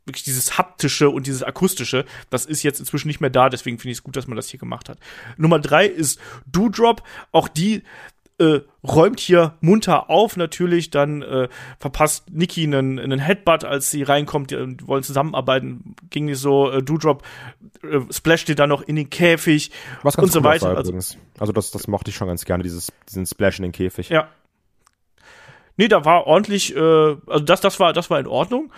[0.03, 2.03] wirklich dieses haptische und dieses akustische.
[2.29, 4.49] Das ist jetzt inzwischen nicht mehr da, deswegen finde ich es gut, dass man das
[4.49, 4.99] hier gemacht hat.
[5.37, 7.01] Nummer drei ist Doodrop.
[7.31, 7.83] Auch die
[8.37, 11.47] äh, räumt hier munter auf natürlich, dann äh,
[11.79, 16.69] verpasst Nikki einen, einen Headbutt, als sie reinkommt, die, die wollen zusammenarbeiten, ging nicht so,
[16.69, 17.23] äh, Doodrop
[17.83, 19.71] äh, splasht ihr dann noch in den Käfig
[20.03, 20.75] Was ganz und so cool weiter.
[20.75, 20.93] Also,
[21.39, 24.09] also das, das mochte ich schon ganz gerne, dieses, diesen Splash in den Käfig.
[24.09, 24.27] Ja.
[25.77, 28.71] Nee, da war ordentlich, äh, also das, das war, das war in Ordnung.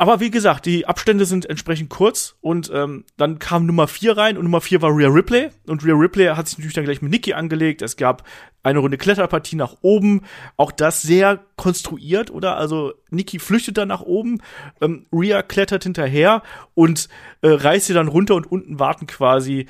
[0.00, 4.38] Aber wie gesagt, die Abstände sind entsprechend kurz und ähm, dann kam Nummer 4 rein
[4.38, 7.12] und Nummer 4 war Rhea Ripley und Rhea Ripley hat sich natürlich dann gleich mit
[7.12, 7.82] Nikki angelegt.
[7.82, 8.22] Es gab
[8.62, 10.22] eine Runde Kletterpartie nach oben,
[10.56, 12.56] auch das sehr konstruiert, oder?
[12.56, 14.40] Also Nikki flüchtet dann nach oben,
[14.80, 17.10] ähm, Rhea klettert hinterher und
[17.42, 19.66] äh, reißt sie dann runter und unten warten quasi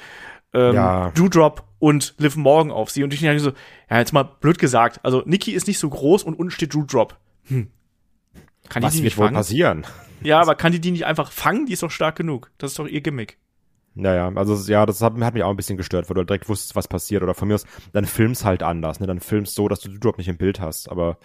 [0.54, 1.10] ähm, ja.
[1.10, 3.50] Dewdrop und Liv Morgan auf sie und ich denke so,
[3.90, 7.16] ja, jetzt mal blöd gesagt, also Nikki ist nicht so groß und unten steht Dewdrop.
[7.48, 7.72] Hm.
[8.70, 9.36] Kann Was die wird wohl fangen?
[9.36, 9.86] passieren?
[10.22, 11.66] Ja, aber kann die die nicht einfach fangen?
[11.66, 12.50] Die ist doch stark genug.
[12.56, 13.36] Das ist doch ihr Gimmick.
[13.94, 16.76] Naja, also ja, das hat, hat mich auch ein bisschen gestört, weil du direkt wusstest,
[16.76, 17.22] was passiert.
[17.22, 19.06] Oder von mir aus, dann filmst halt anders, ne?
[19.06, 20.88] Dann filmst so, dass du Drop nicht im Bild hast.
[20.88, 21.18] Aber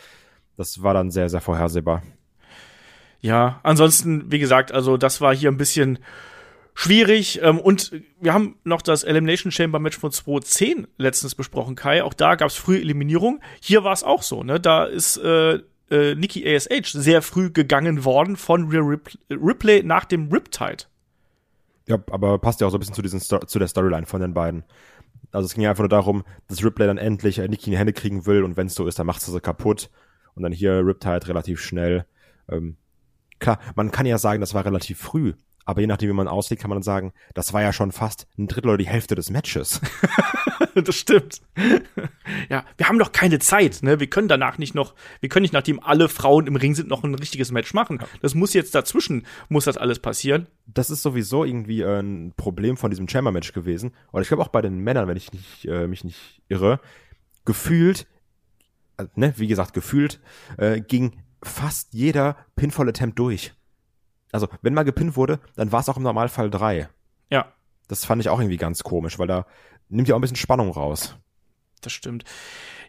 [0.58, 2.01] das war dann sehr, sehr vorhersehbar.
[3.21, 5.99] Ja, ansonsten, wie gesagt, also das war hier ein bisschen
[6.73, 7.41] schwierig.
[7.43, 12.03] Ähm, und wir haben noch das Elimination Chamber Match von 2010 letztens besprochen, Kai.
[12.03, 13.41] Auch da gab es frühe Eliminierung.
[13.62, 14.60] Hier war es auch so, ne?
[14.60, 20.05] Da ist äh, äh, Nikki ASH sehr früh gegangen worden von Rhea Rip Ripley nach
[20.05, 20.85] dem Riptide.
[21.87, 24.21] Ja, aber passt ja auch so ein bisschen zu, diesen Sto zu der Storyline von
[24.21, 24.63] den beiden.
[25.31, 27.77] Also es ging ja einfach nur darum, dass Ripley dann endlich äh, Nikki in die
[27.77, 29.89] Hände kriegen will und wenn es so ist, dann macht sie sie kaputt.
[30.33, 32.05] Und dann hier Riptide relativ schnell.
[32.49, 32.75] Ähm,
[33.39, 35.33] klar, man kann ja sagen, das war relativ früh.
[35.65, 38.27] Aber je nachdem, wie man auslegt, kann man dann sagen, das war ja schon fast
[38.37, 39.81] ein Drittel oder die Hälfte des Matches.
[40.83, 41.41] das stimmt.
[42.49, 43.99] ja, wir haben doch keine Zeit, ne?
[43.99, 47.03] Wir können danach nicht noch, wir können nicht, nachdem alle Frauen im Ring sind, noch
[47.03, 47.99] ein richtiges Match machen.
[48.21, 50.47] Das muss jetzt dazwischen, muss das alles passieren.
[50.67, 53.93] Das ist sowieso irgendwie äh, ein Problem von diesem Chamber-Match gewesen.
[54.11, 56.81] Und ich glaube auch bei den Männern, wenn ich nicht, äh, mich nicht irre,
[57.45, 58.05] gefühlt,
[58.97, 60.19] äh, ne, wie gesagt, gefühlt,
[60.57, 63.53] äh, ging fast jeder Pinfall-Attempt durch.
[64.31, 66.89] Also, wenn mal gepinnt wurde, dann war es auch im Normalfall drei.
[67.29, 67.53] Ja.
[67.88, 69.45] Das fand ich auch irgendwie ganz komisch, weil da
[69.89, 71.15] nimmt ja auch ein bisschen Spannung raus.
[71.81, 72.23] Das stimmt.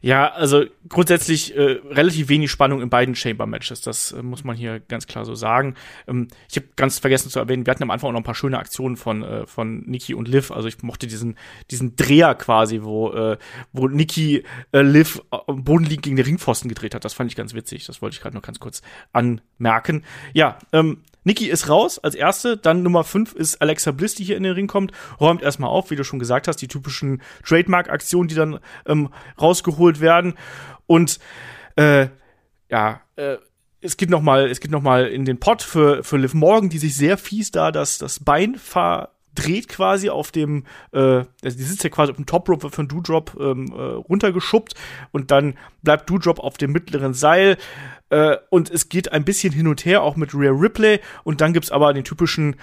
[0.00, 3.80] Ja, also grundsätzlich äh, relativ wenig Spannung in beiden Chamber-Matches.
[3.80, 5.74] Das äh, muss man hier ganz klar so sagen.
[6.06, 8.35] Ähm, ich habe ganz vergessen zu erwähnen, wir hatten am Anfang auch noch ein paar
[8.35, 10.50] schöne Aktionen von, äh, von Nikki und Liv.
[10.50, 11.37] Also ich mochte diesen,
[11.70, 13.38] diesen Dreher quasi, wo, äh,
[13.72, 17.04] wo Nikki äh, Liv am Boden liegend gegen den Ringpfosten gedreht hat.
[17.04, 17.87] Das fand ich ganz witzig.
[17.87, 18.82] Das wollte ich gerade noch ganz kurz
[19.12, 20.04] anmerken.
[20.35, 24.37] Ja, ähm, Nikki ist raus als erste, dann Nummer 5 ist Alexa Bliss, die hier
[24.37, 28.28] in den Ring kommt, räumt erstmal auf, wie du schon gesagt hast, die typischen Trademark-Aktionen,
[28.28, 29.09] die dann ähm,
[29.40, 30.35] rausgeholt werden.
[30.87, 31.18] Und
[31.77, 32.09] äh,
[32.70, 33.37] ja, äh,
[33.81, 36.68] es geht noch mal, es geht noch mal in den Pot für für Liv Morgan,
[36.68, 41.62] die sich sehr fies da das das Bein verdreht quasi auf dem, äh, also die
[41.62, 44.75] sitzt ja quasi auf dem Top Rope von Doudrop ähm, äh, runtergeschubbt
[45.12, 47.59] und dann bleibt Doudrop auf dem mittleren Seil
[48.11, 51.01] äh, und es geht ein bisschen hin und her, auch mit Rhea Ripley.
[51.25, 52.57] Und dann gibt's aber den typischen,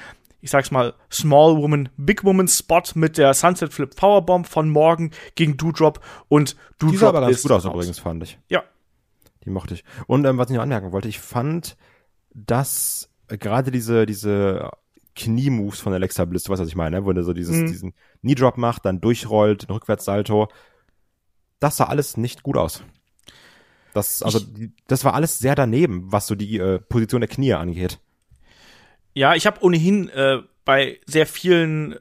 [0.43, 5.11] ich sag's mal, Small Woman, Big Woman Spot mit der Sunset Flip Powerbomb von Morgan
[5.35, 6.01] gegen Doudrop.
[6.27, 7.73] Und Doudrop Die sah aber ganz gut aus raus.
[7.73, 8.37] übrigens, fand ich.
[8.49, 8.63] Ja.
[9.45, 9.85] Die mochte ich.
[10.05, 11.77] Und ähm, was ich noch anmerken wollte, ich fand,
[12.33, 14.69] dass gerade diese, diese
[15.15, 17.05] Knie-Moves von Alexa Bliss, du weißt, was ich meine, ne?
[17.05, 17.67] wo er so dieses, Mhm.
[17.67, 20.49] diesen Knee-Drop macht, dann durchrollt, ein Rückwärtssalto,
[21.59, 22.83] das sah alles nicht gut aus.
[23.93, 27.53] Das, also, die, das war alles sehr daneben, was so die äh, Position der Knie
[27.53, 27.99] angeht.
[29.13, 31.99] Ja, ich habe ohnehin äh, bei sehr vielen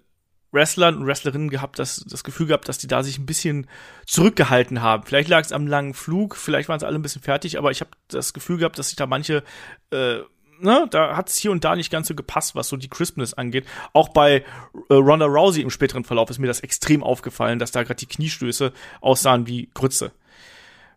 [0.53, 3.66] Wrestlern und Wrestlerinnen gehabt, das, das Gefühl gehabt, dass die da sich ein bisschen
[4.07, 5.05] zurückgehalten haben.
[5.05, 7.81] Vielleicht lag es am langen Flug, vielleicht waren sie alle ein bisschen fertig, aber ich
[7.81, 9.42] habe das Gefühl gehabt, dass sich da manche,
[9.90, 10.18] äh,
[10.61, 13.33] ne, da hat es hier und da nicht ganz so gepasst, was so die Crispness
[13.33, 13.66] angeht.
[13.94, 14.44] Auch bei
[14.90, 18.07] äh, Ronda Rousey im späteren Verlauf ist mir das extrem aufgefallen, dass da gerade die
[18.07, 20.12] Kniestöße aussahen wie Grütze.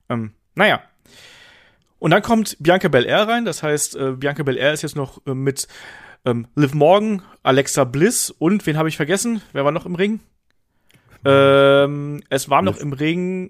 [0.10, 0.84] Ähm, naja.
[2.06, 5.34] Und dann kommt Bianca Belair rein, das heißt, äh, Bianca Belair ist jetzt noch äh,
[5.34, 5.68] mit
[6.24, 9.42] ähm, Liv Morgan, Alexa Bliss und wen habe ich vergessen?
[9.54, 10.20] Wer war noch im Ring?
[11.26, 13.50] Ähm, es war noch im Ring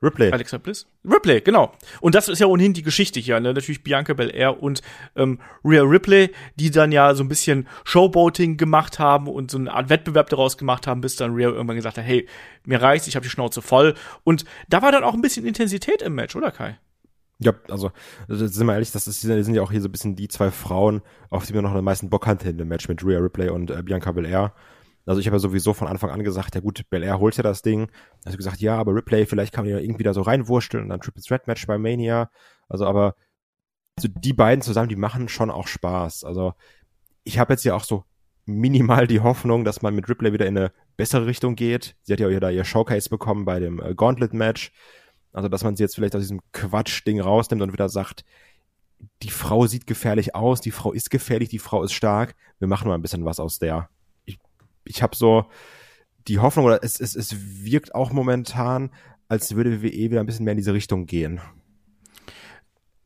[0.00, 0.30] Ripley.
[0.30, 0.86] Alexa Bliss?
[1.04, 1.74] Ripley, genau.
[2.00, 3.52] Und das ist ja ohnehin die Geschichte hier, ne?
[3.52, 4.80] Natürlich Bianca Belair und
[5.16, 9.72] ähm, Rhea Ripley, die dann ja so ein bisschen Showboating gemacht haben und so eine
[9.72, 12.28] Art Wettbewerb daraus gemacht haben, bis dann Rhea irgendwann gesagt hat, hey,
[12.64, 13.96] mir reicht's, ich habe die Schnauze voll.
[14.22, 16.78] Und da war dann auch ein bisschen Intensität im Match, oder Kai?
[17.40, 17.92] Ja, also,
[18.28, 20.50] also, sind wir ehrlich, das ist, sind ja auch hier so ein bisschen die zwei
[20.50, 23.48] Frauen, auf die wir noch am meisten Bock hatten in dem Match mit Rhea Ripley
[23.50, 24.52] und äh, Bianca Belair.
[25.06, 27.62] Also ich habe ja sowieso von Anfang an gesagt, ja gut, Belair holt ja das
[27.62, 27.90] Ding.
[28.24, 31.00] Also gesagt, ja, aber Ripley, vielleicht kann man ja irgendwie da so reinwursteln und dann
[31.00, 32.30] Triple Threat Match bei Mania.
[32.68, 33.14] Also aber
[33.96, 36.24] also die beiden zusammen, die machen schon auch Spaß.
[36.24, 36.54] Also
[37.24, 38.04] ich habe jetzt ja auch so
[38.44, 41.96] minimal die Hoffnung, dass man mit Ripley wieder in eine bessere Richtung geht.
[42.02, 44.72] Sie hat ja auch da ihr Showcase bekommen bei dem äh, Gauntlet Match.
[45.32, 48.24] Also dass man sie jetzt vielleicht aus diesem Quatsch-Ding rausnimmt und wieder sagt,
[49.22, 52.34] die Frau sieht gefährlich aus, die Frau ist gefährlich, die Frau ist stark.
[52.58, 53.88] Wir machen mal ein bisschen was aus der.
[54.24, 54.38] Ich,
[54.84, 55.46] ich habe so
[56.26, 58.90] die Hoffnung, oder es, es, es wirkt auch momentan,
[59.28, 61.40] als würde WWE wieder ein bisschen mehr in diese Richtung gehen.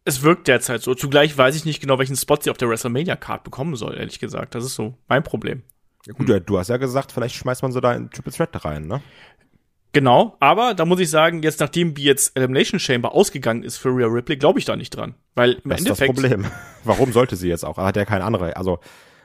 [0.04, 0.94] Es wirkt derzeit so.
[0.94, 4.54] Zugleich weiß ich nicht genau, welchen Spot sie auf der WrestleMania-Card bekommen soll, ehrlich gesagt.
[4.54, 5.62] Das ist so mein Problem.
[6.06, 8.88] Ja, gut, du hast ja gesagt, vielleicht schmeißt man so da in Triple Threat rein,
[8.88, 9.00] ne?
[9.92, 13.90] Genau, aber da muss ich sagen, jetzt nachdem wie jetzt Elimination Chamber ausgegangen ist für
[13.90, 15.14] Rhea Ripley, glaube ich da nicht dran.
[15.34, 16.14] Weil im Das ist das Endeffekt.
[16.14, 16.50] Problem.
[16.84, 17.76] Warum sollte sie jetzt auch?
[17.76, 18.78] Hat ja kein anderer, also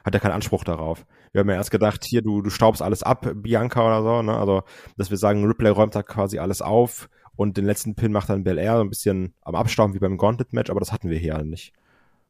[0.04, 1.06] hat ja keinen Anspruch darauf.
[1.32, 4.38] Wir haben ja erst gedacht, hier, du, du staubst alles ab, Bianca oder so, ne?
[4.38, 4.64] Also,
[4.98, 8.44] dass wir sagen, Ripley räumt da quasi alles auf und den letzten Pin macht dann
[8.44, 11.34] Bel Air so ein bisschen am Abstauben wie beim Gauntlet-Match, aber das hatten wir hier
[11.34, 11.74] ja nicht.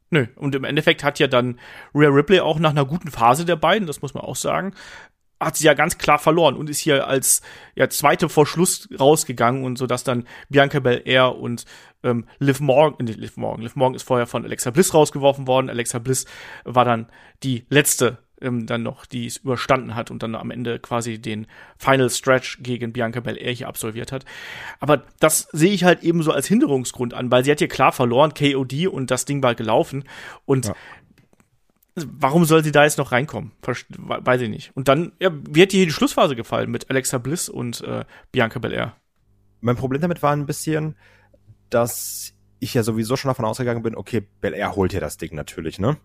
[0.09, 1.59] Nö, und im Endeffekt hat ja dann
[1.93, 4.73] Rhea Ripley auch nach einer guten Phase der beiden, das muss man auch sagen,
[5.39, 7.41] hat sie ja ganz klar verloren und ist hier als
[7.75, 11.65] ja, zweite vor Schluss rausgegangen und so dass dann Bianca Belair und
[12.03, 15.69] ähm, Liv Morgan, nicht Liv Morgan, Liv Morgan ist vorher von Alexa Bliss rausgeworfen worden.
[15.69, 16.25] Alexa Bliss
[16.63, 17.07] war dann
[17.43, 21.47] die letzte ähm, dann noch dies überstanden hat und dann am Ende quasi den
[21.77, 24.25] Final Stretch gegen Bianca Belair hier absolviert hat.
[24.79, 27.91] Aber das sehe ich halt eben so als Hinderungsgrund an, weil sie hat hier klar
[27.91, 30.03] verloren, KOD und das Ding war gelaufen
[30.45, 30.75] und ja.
[32.05, 33.51] Warum soll sie da jetzt noch reinkommen?
[33.61, 34.71] Weiß ich nicht.
[34.75, 38.05] Und dann, ja, wie hat dir hier die Schlussphase gefallen mit Alexa Bliss und äh,
[38.31, 38.95] Bianca Belair?
[39.61, 40.95] Mein Problem damit war ein bisschen,
[41.69, 45.79] dass ich ja sowieso schon davon ausgegangen bin, okay, Belair holt ja das Ding natürlich,
[45.79, 45.97] ne?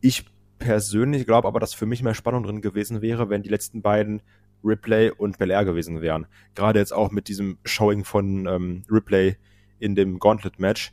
[0.00, 0.24] Ich
[0.58, 4.22] persönlich glaube aber, dass für mich mehr Spannung drin gewesen wäre, wenn die letzten beiden
[4.64, 6.26] Ripley und Belair gewesen wären.
[6.54, 9.36] Gerade jetzt auch mit diesem Showing von ähm, Ripley
[9.78, 10.92] in dem Gauntlet-Match.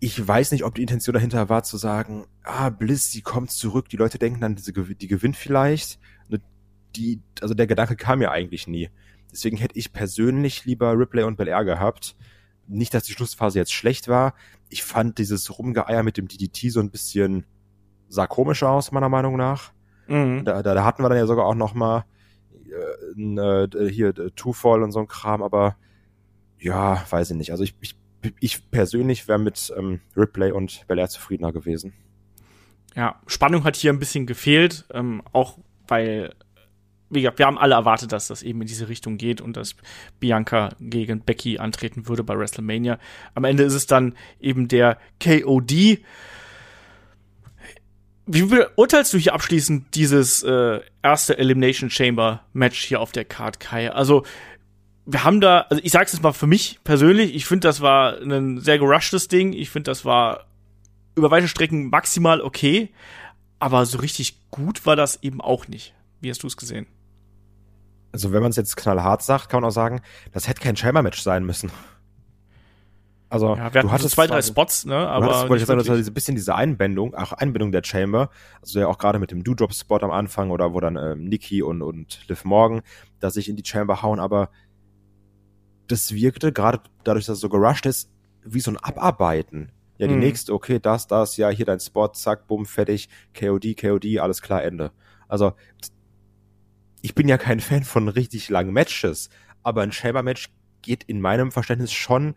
[0.00, 3.88] Ich weiß nicht, ob die Intention dahinter war zu sagen, ah, Bliss, die kommt zurück,
[3.90, 5.98] die Leute denken dann, die gewinnt vielleicht.
[6.28, 6.40] Ne,
[6.96, 8.90] die, also der Gedanke kam ja eigentlich nie.
[9.30, 12.16] Deswegen hätte ich persönlich lieber Ripley und Belair gehabt.
[12.66, 14.34] Nicht, dass die Schlussphase jetzt schlecht war.
[14.68, 17.44] Ich fand dieses Rumgeeier mit dem DDT so ein bisschen
[18.08, 19.72] sah komisch aus, meiner Meinung nach.
[20.08, 20.44] Mhm.
[20.44, 22.04] Da, da, da, hatten wir dann ja sogar auch noch mal
[22.66, 25.76] äh, äh, hier äh, Two-Fall und so ein Kram, aber
[26.58, 27.52] ja, weiß ich nicht.
[27.52, 27.96] Also ich, ich,
[28.40, 31.92] ich persönlich wäre mit ähm, Ripley und Belair zufriedener gewesen.
[32.94, 36.34] Ja, Spannung hat hier ein bisschen gefehlt, ähm, auch weil
[37.10, 39.74] wie gesagt, wir haben alle erwartet, dass das eben in diese Richtung geht und dass
[40.20, 42.98] Bianca gegen Becky antreten würde bei WrestleMania.
[43.34, 45.98] Am Ende ist es dann eben der KOD.
[48.26, 53.58] Wie beurteilst du hier abschließend dieses äh, erste Elimination Chamber Match hier auf der Card,
[53.58, 53.90] Kai?
[53.90, 54.24] Also,
[55.06, 58.18] wir haben da, also ich sag's jetzt mal für mich persönlich, ich finde, das war
[58.20, 59.52] ein sehr gerushtes Ding.
[59.52, 60.46] Ich finde, das war
[61.14, 62.90] über weite Strecken maximal okay,
[63.58, 65.94] aber so richtig gut war das eben auch nicht.
[66.20, 66.86] Wie hast du es gesehen?
[68.12, 70.00] Also, wenn man es jetzt knallhart sagt, kann man auch sagen,
[70.32, 71.70] das hätte kein Chamber-Match sein müssen.
[73.30, 74.96] Also ja, wir du hattest zwei, drei Spots, ne?
[74.96, 78.28] Aber du hattest, wollte ich sagen, das ein bisschen diese Einbindung, auch Einbindung der Chamber,
[78.60, 81.80] also ja auch gerade mit dem Do-Drop-Spot am Anfang oder wo dann ähm, Nikki und,
[81.80, 82.82] und Liv Morgan
[83.20, 84.50] da sich in die Chamber hauen, aber
[85.90, 88.10] das wirkte, gerade dadurch, dass es so gerusht ist,
[88.44, 89.72] wie so ein Abarbeiten.
[89.98, 90.20] Ja, die hm.
[90.20, 94.62] nächste, okay, das, das, ja, hier dein Spot, zack, bumm, fertig, KOD, KOD, alles klar,
[94.62, 94.92] Ende.
[95.28, 95.52] Also,
[97.02, 99.28] ich bin ja kein Fan von richtig langen Matches,
[99.62, 100.50] aber ein Chamber-Match
[100.82, 102.34] geht in meinem Verständnis schon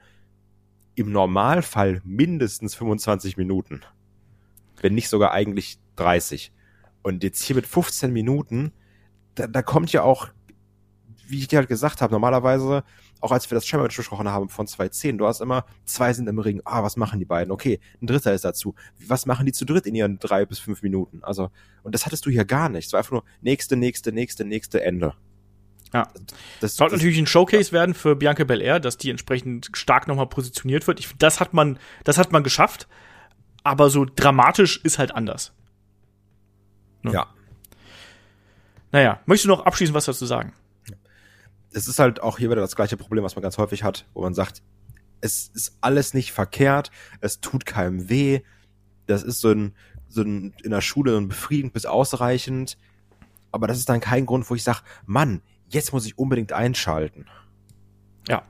[0.96, 3.82] im Normalfall mindestens 25 Minuten.
[4.82, 6.52] Wenn nicht sogar eigentlich 30.
[7.02, 8.72] Und jetzt hier mit 15 Minuten,
[9.36, 10.30] da, da kommt ja auch,
[11.28, 12.84] wie ich dir halt gesagt habe, normalerweise,
[13.22, 16.40] auch als wir das Chamber besprochen haben von 2.10, du hast immer, zwei sind im
[16.40, 17.52] Ring, ah, was machen die beiden?
[17.52, 18.76] Okay, ein dritter ist dazu.
[19.08, 21.24] Was machen die zu dritt in ihren drei bis fünf Minuten?
[21.24, 21.50] Also,
[21.84, 22.88] und das hattest du hier gar nicht.
[22.88, 25.14] Es war einfach nur nächste, nächste, nächste, nächste, Ende.
[25.94, 26.08] Ja.
[26.60, 27.74] Das sollte natürlich ein Showcase ja.
[27.74, 31.00] werden für Bianca Belair, dass die entsprechend stark nochmal positioniert wird.
[31.00, 32.88] Ich, das hat man, das hat man geschafft,
[33.64, 35.54] aber so dramatisch ist halt anders.
[37.04, 37.14] Ne?
[37.14, 37.28] Ja.
[38.92, 40.54] Naja, möchtest du noch abschließend was dazu sagen?
[41.74, 44.22] Es ist halt auch hier wieder das gleiche Problem, was man ganz häufig hat, wo
[44.22, 44.62] man sagt,
[45.22, 48.42] es ist alles nicht verkehrt, es tut keinem weh,
[49.06, 49.76] das ist so ein,
[50.08, 52.78] so ein in der Schule so ein befriedigend bis ausreichend,
[53.52, 57.26] aber das ist dann kein Grund, wo ich sage, Mann, jetzt muss ich unbedingt einschalten.
[58.28, 58.44] Ja.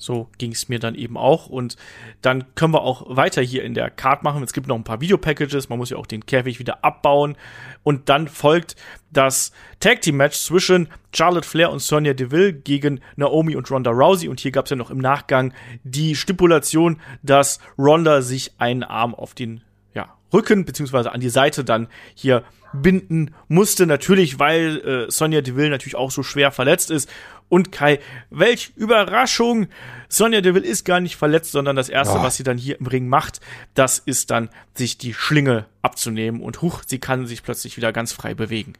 [0.00, 1.46] So ging es mir dann eben auch.
[1.46, 1.76] Und
[2.22, 4.42] dann können wir auch weiter hier in der Card machen.
[4.42, 5.68] Es gibt noch ein paar Videopackages.
[5.68, 7.36] Man muss ja auch den Käfig wieder abbauen.
[7.82, 8.76] Und dann folgt
[9.12, 14.28] das Tag Team Match zwischen Charlotte Flair und Sonya Deville gegen Naomi und Ronda Rousey.
[14.28, 15.52] Und hier gab es ja noch im Nachgang
[15.84, 21.62] die Stipulation, dass Ronda sich einen Arm auf den ja, Rücken beziehungsweise an die Seite
[21.62, 23.86] dann hier binden musste.
[23.86, 27.10] Natürlich, weil äh, Sonja Deville natürlich auch so schwer verletzt ist.
[27.50, 27.98] Und Kai,
[28.30, 29.66] welch Überraschung!
[30.08, 32.22] Sonja Deville ist gar nicht verletzt, sondern das erste, oh.
[32.22, 33.40] was sie dann hier im Ring macht,
[33.74, 36.42] das ist dann, sich die Schlinge abzunehmen.
[36.42, 38.74] Und huch, sie kann sich plötzlich wieder ganz frei bewegen.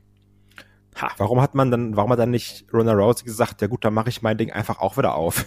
[1.00, 1.11] Ha.
[1.18, 4.09] Warum hat man dann, warum hat dann nicht Ronda Rousey gesagt, ja gut, dann mache
[4.09, 5.46] ich mein Ding einfach auch wieder auf?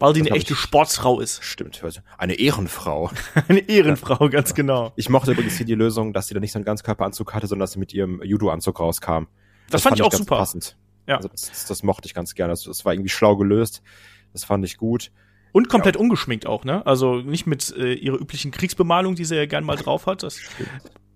[0.00, 1.42] Weil die eine echte Sportsfrau ist.
[1.44, 1.80] Stimmt,
[2.18, 3.10] eine Ehrenfrau.
[3.48, 4.92] eine Ehrenfrau, ganz genau.
[4.96, 7.62] Ich mochte übrigens hier die Lösung, dass sie da nicht so einen Ganzkörperanzug hatte, sondern
[7.62, 9.26] dass sie mit ihrem Judo-Anzug rauskam.
[9.70, 10.36] Das, das fand, fand, ich auch super.
[10.38, 10.76] Passend.
[11.06, 11.16] Ja.
[11.16, 12.52] Also das, das, mochte ich ganz gerne.
[12.52, 13.82] Das, das war irgendwie schlau gelöst.
[14.32, 15.10] Das fand ich gut.
[15.52, 16.00] Und komplett ja.
[16.00, 16.84] ungeschminkt auch, ne?
[16.84, 20.22] Also nicht mit äh, ihrer üblichen Kriegsbemalung, die sie ja gern mal drauf hat.
[20.22, 20.38] Das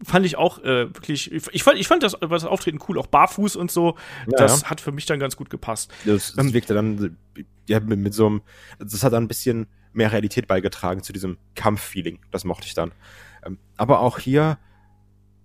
[0.02, 1.30] fand ich auch äh, wirklich.
[1.30, 3.96] Ich fand, ich fand das, das Auftreten cool, auch barfuß und so.
[4.26, 4.70] Ja, das ja.
[4.70, 5.92] hat für mich dann ganz gut gepasst.
[6.06, 7.16] Das, das ähm, wirkte dann
[7.68, 8.42] ja, mit, mit so einem.
[8.78, 12.20] Das hat dann ein bisschen mehr Realität beigetragen zu diesem Kampffeeling.
[12.30, 12.92] Das mochte ich dann.
[13.44, 14.58] Ähm, aber auch hier,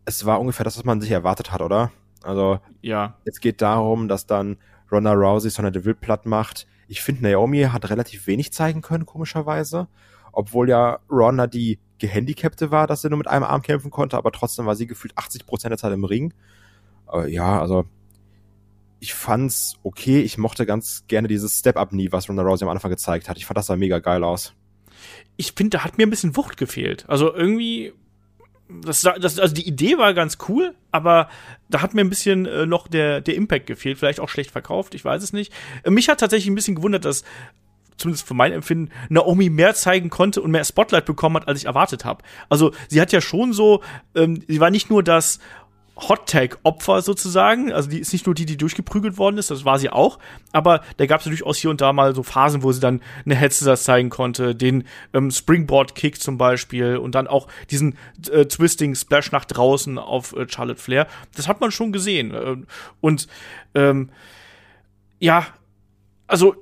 [0.06, 1.92] es war ungefähr das, was man sich erwartet hat, oder?
[2.26, 3.18] Also, ja.
[3.26, 4.58] Es geht darum, dass dann
[4.92, 9.88] Ronda Rousey Sonja Deville platt macht ich finde, Naomi hat relativ wenig zeigen können, komischerweise.
[10.32, 14.32] Obwohl ja Ronda die Gehandicapte war, dass er nur mit einem Arm kämpfen konnte, aber
[14.32, 16.34] trotzdem war sie gefühlt 80 Prozent der Zeit im Ring.
[17.06, 17.86] Aber ja, also
[19.00, 20.22] ich fand's okay.
[20.22, 23.38] Ich mochte ganz gerne dieses Step-Up-Knee, was Ronda Rousey am Anfang gezeigt hat.
[23.38, 24.54] Ich fand das sah mega geil aus.
[25.38, 27.06] Ich finde, da hat mir ein bisschen Wucht gefehlt.
[27.08, 27.94] Also irgendwie
[28.68, 31.30] das, das, also die Idee war ganz cool, aber
[31.70, 33.98] da hat mir ein bisschen äh, noch der, der Impact gefehlt.
[33.98, 35.54] Vielleicht auch schlecht verkauft, ich weiß es nicht.
[35.84, 37.24] Äh, mich hat tatsächlich ein bisschen gewundert, dass
[37.98, 41.66] zumindest für mein Empfinden, Naomi mehr zeigen konnte und mehr Spotlight bekommen hat, als ich
[41.66, 42.24] erwartet habe.
[42.50, 43.82] Also sie hat ja schon so,
[44.16, 45.40] ähm, sie war nicht nur das
[45.98, 47.72] Hot Tag Opfer sozusagen.
[47.72, 50.20] Also die ist nicht nur die, die durchgeprügelt worden ist, das war sie auch.
[50.52, 53.36] Aber da gab es durchaus hier und da mal so Phasen, wo sie dann eine
[53.36, 57.98] Headset zeigen konnte, den ähm, Springboard Kick zum Beispiel und dann auch diesen
[58.30, 61.08] äh, Twisting Splash nach draußen auf äh, Charlotte Flair.
[61.36, 62.34] Das hat man schon gesehen.
[62.34, 62.58] Äh,
[63.00, 63.28] und
[63.74, 64.10] ähm,
[65.20, 65.48] ja,
[66.28, 66.56] also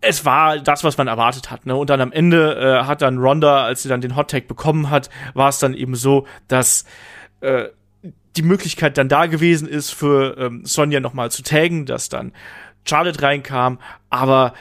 [0.00, 1.66] es war das, was man erwartet hat.
[1.66, 1.74] Ne?
[1.74, 4.90] Und dann am Ende äh, hat dann Ronda, als sie dann den Hot Tag bekommen
[4.90, 6.84] hat, war es dann eben so, dass
[7.40, 7.64] äh,
[8.36, 12.32] die Möglichkeit dann da gewesen ist, für ähm, Sonja nochmal zu taggen, dass dann
[12.84, 13.78] Charlotte reinkam,
[14.10, 14.54] aber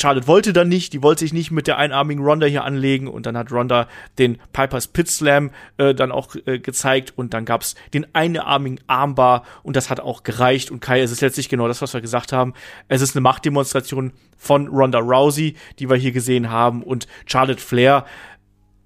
[0.00, 3.08] Charlotte wollte dann nicht, die wollte sich nicht mit der einarmigen Ronda hier anlegen.
[3.08, 7.14] Und dann hat Ronda den Pipers Pit Slam äh, dann auch äh, gezeigt.
[7.16, 9.44] Und dann gab's den einarmigen Armbar.
[9.64, 10.70] Und das hat auch gereicht.
[10.70, 12.54] Und Kai, es ist letztlich genau das, was wir gesagt haben.
[12.86, 16.84] Es ist eine Machtdemonstration von Ronda Rousey, die wir hier gesehen haben.
[16.84, 18.06] Und Charlotte Flair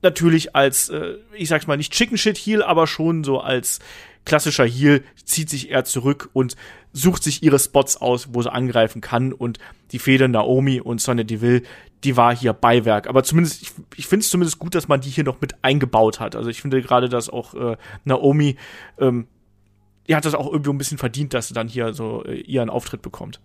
[0.00, 3.80] natürlich als, äh, ich sag's mal nicht Chicken Shit Heel, aber schon so als
[4.24, 6.56] klassischer Heel zieht sich eher zurück und
[6.92, 9.58] sucht sich ihre Spots aus, wo sie angreifen kann und
[9.92, 11.62] die Fehde Naomi und Sonya Deville,
[12.04, 13.08] die war hier Beiwerk.
[13.08, 16.20] Aber zumindest, ich, ich finde es zumindest gut, dass man die hier noch mit eingebaut
[16.20, 16.36] hat.
[16.36, 18.56] Also ich finde gerade, dass auch äh, Naomi,
[18.98, 19.26] ähm,
[20.08, 22.70] die hat das auch irgendwie ein bisschen verdient, dass sie dann hier so äh, ihren
[22.70, 23.40] Auftritt bekommt.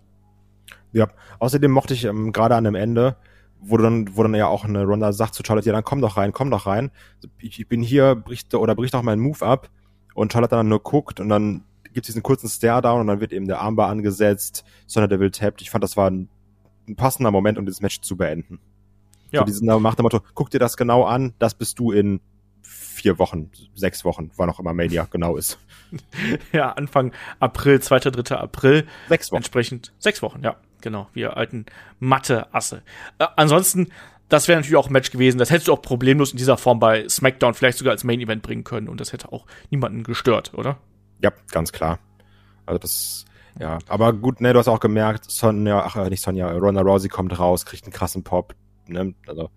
[0.92, 3.16] Ja, außerdem mochte ich ähm, gerade an dem Ende,
[3.60, 6.16] wo dann, wo dann ja auch eine Ronda sagt zu Charlotte, ja, dann komm doch
[6.16, 6.90] rein, komm doch rein.
[7.38, 9.70] Ich, ich bin hier, bricht, oder bricht doch meinen Move ab
[10.18, 13.32] und Charlotte dann nur guckt und dann gibt es diesen kurzen Stare-Down und dann wird
[13.32, 15.62] eben der Armbar angesetzt, sondern der will tappt.
[15.62, 16.28] Ich fand, das war ein,
[16.86, 18.60] ein passender Moment, um dieses Match zu beenden.
[19.30, 19.40] Ja.
[19.40, 22.20] So diesen nach dem Motto, guck dir das genau an, das bist du in
[22.62, 25.58] vier Wochen, sechs Wochen, wann auch immer Mania genau ist.
[26.52, 28.36] ja, Anfang April, 2., 3.
[28.36, 28.86] April.
[29.08, 29.38] Sechs Wochen.
[29.38, 31.08] Entsprechend sechs Wochen, ja, genau.
[31.12, 31.66] Wir alten
[32.00, 32.82] Mathe-Asse.
[33.18, 33.88] Äh, ansonsten
[34.28, 35.38] das wäre natürlich auch ein Match gewesen.
[35.38, 38.42] Das hättest du auch problemlos in dieser Form bei SmackDown vielleicht sogar als Main Event
[38.42, 40.78] bringen können und das hätte auch niemanden gestört, oder?
[41.22, 41.98] Ja, ganz klar.
[42.66, 43.24] Also das,
[43.58, 47.08] ja, aber gut, ne, du hast auch gemerkt, Sonja, ach äh, nicht Sonja, Ronda Rousey
[47.08, 48.54] kommt raus, kriegt einen krassen Pop,
[48.86, 49.50] ne, also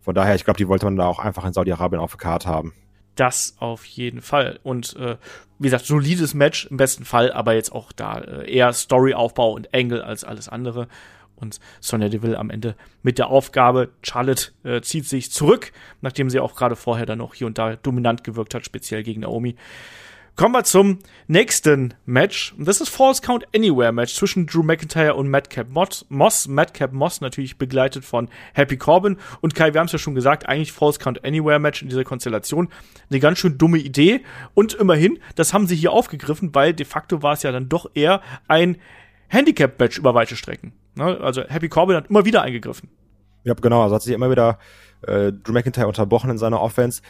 [0.00, 2.48] von daher, ich glaube, die wollte man da auch einfach in Saudi-Arabien auf der Karte
[2.48, 2.72] haben.
[3.16, 4.60] Das auf jeden Fall.
[4.62, 5.16] Und äh,
[5.58, 9.74] wie gesagt, solides Match im besten Fall, aber jetzt auch da äh, eher Storyaufbau und
[9.74, 10.86] Angle als alles andere
[11.36, 13.90] und Sonja Deville am Ende mit der Aufgabe.
[14.02, 17.76] Charlotte äh, zieht sich zurück, nachdem sie auch gerade vorher dann noch hier und da
[17.76, 19.56] dominant gewirkt hat, speziell gegen Naomi.
[20.36, 22.54] Kommen wir zum nächsten Match.
[22.58, 26.46] Das ist False Count Anywhere Match zwischen Drew McIntyre und Madcap Moss.
[26.46, 29.16] Madcap Moss natürlich begleitet von Happy Corbin.
[29.40, 32.04] Und Kai, wir haben es ja schon gesagt, eigentlich False Count Anywhere Match in dieser
[32.04, 32.68] Konstellation.
[33.08, 34.20] Eine ganz schön dumme Idee.
[34.52, 37.90] Und immerhin, das haben sie hier aufgegriffen, weil de facto war es ja dann doch
[37.94, 38.76] eher ein
[39.28, 40.74] Handicap-Match über weite Strecken.
[40.96, 41.20] Ne?
[41.20, 42.88] Also Happy Corbin hat immer wieder eingegriffen.
[43.44, 43.82] Ja, genau.
[43.82, 44.58] Also hat sich immer wieder
[45.02, 47.02] äh, Drew McIntyre unterbrochen in seiner Offense.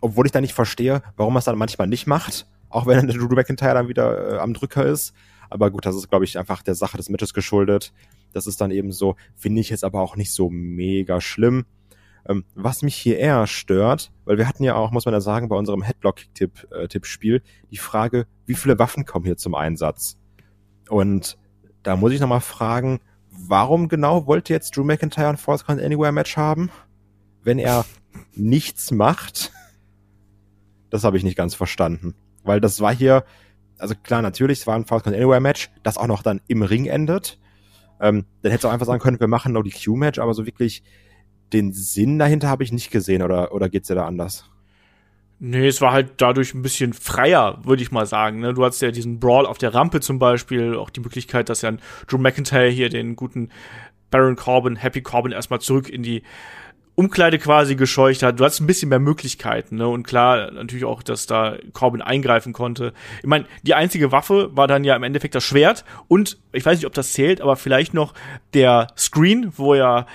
[0.00, 2.46] Obwohl ich da nicht verstehe, warum er es dann manchmal nicht macht.
[2.70, 5.14] Auch wenn Drew McIntyre dann wieder äh, am Drücker ist.
[5.50, 7.92] Aber gut, das ist, glaube ich, einfach der Sache des Matches geschuldet.
[8.32, 11.66] Das ist dann eben so, finde ich jetzt aber auch nicht so mega schlimm.
[12.28, 15.48] Ähm, was mich hier eher stört, weil wir hatten ja auch, muss man ja sagen,
[15.48, 20.18] bei unserem Headlock-Tipp-Spiel äh, die Frage, wie viele Waffen kommen hier zum Einsatz?
[20.88, 21.38] Und
[21.82, 23.00] da muss ich nochmal fragen,
[23.38, 26.70] warum genau wollte jetzt Drew McIntyre ein False Count Anywhere Match haben,
[27.42, 27.84] wenn er
[28.34, 29.52] nichts macht?
[30.90, 32.14] Das habe ich nicht ganz verstanden.
[32.44, 33.24] Weil das war hier,
[33.78, 36.62] also klar, natürlich, es war ein False Count Anywhere Match, das auch noch dann im
[36.62, 37.38] Ring endet.
[38.00, 40.44] Ähm, dann hätte es auch einfach sagen können, wir machen noch die Q-Match, aber so
[40.46, 40.82] wirklich
[41.52, 44.50] den Sinn dahinter habe ich nicht gesehen, oder, oder geht's dir da anders?
[45.38, 48.40] Nee, es war halt dadurch ein bisschen freier, würde ich mal sagen.
[48.40, 48.54] Ne?
[48.54, 51.68] Du hattest ja diesen Brawl auf der Rampe zum Beispiel, auch die Möglichkeit, dass ja
[51.68, 53.50] ein Drew McIntyre hier den guten
[54.10, 56.22] Baron Corbin, Happy Corbin erstmal zurück in die
[56.94, 58.40] Umkleide quasi gescheucht hat.
[58.40, 59.86] Du hattest ein bisschen mehr Möglichkeiten, ne?
[59.86, 62.94] Und klar, natürlich auch, dass da Corbin eingreifen konnte.
[63.18, 66.78] Ich meine, die einzige Waffe war dann ja im Endeffekt das Schwert und ich weiß
[66.78, 68.14] nicht, ob das zählt, aber vielleicht noch
[68.54, 70.06] der Screen, wo ja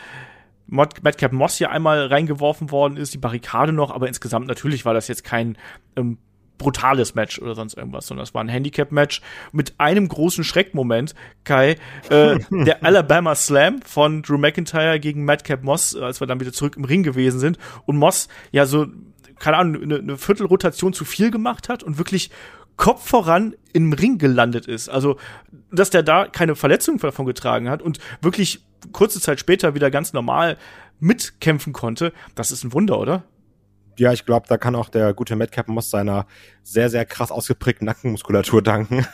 [0.71, 5.07] Madcap Moss hier einmal reingeworfen worden ist, die Barrikade noch, aber insgesamt natürlich war das
[5.09, 5.57] jetzt kein
[5.95, 6.17] ähm,
[6.57, 11.13] brutales Match oder sonst irgendwas, sondern das war ein Handicap-Match mit einem großen Schreckmoment,
[11.43, 11.75] Kai,
[12.09, 16.77] äh, der Alabama Slam von Drew McIntyre gegen Madcap Moss, als wir dann wieder zurück
[16.77, 18.87] im Ring gewesen sind und Moss ja so,
[19.39, 22.29] keine Ahnung, eine, eine Viertelrotation zu viel gemacht hat und wirklich
[22.81, 24.89] Kopf voran im Ring gelandet ist.
[24.89, 25.17] Also,
[25.71, 30.13] dass der da keine Verletzung davon getragen hat und wirklich kurze Zeit später wieder ganz
[30.13, 30.57] normal
[30.99, 33.21] mitkämpfen konnte, das ist ein Wunder, oder?
[33.99, 36.25] Ja, ich glaube, da kann auch der gute Madcap Moss seiner
[36.63, 39.05] sehr, sehr krass ausgeprägten Nackenmuskulatur danken,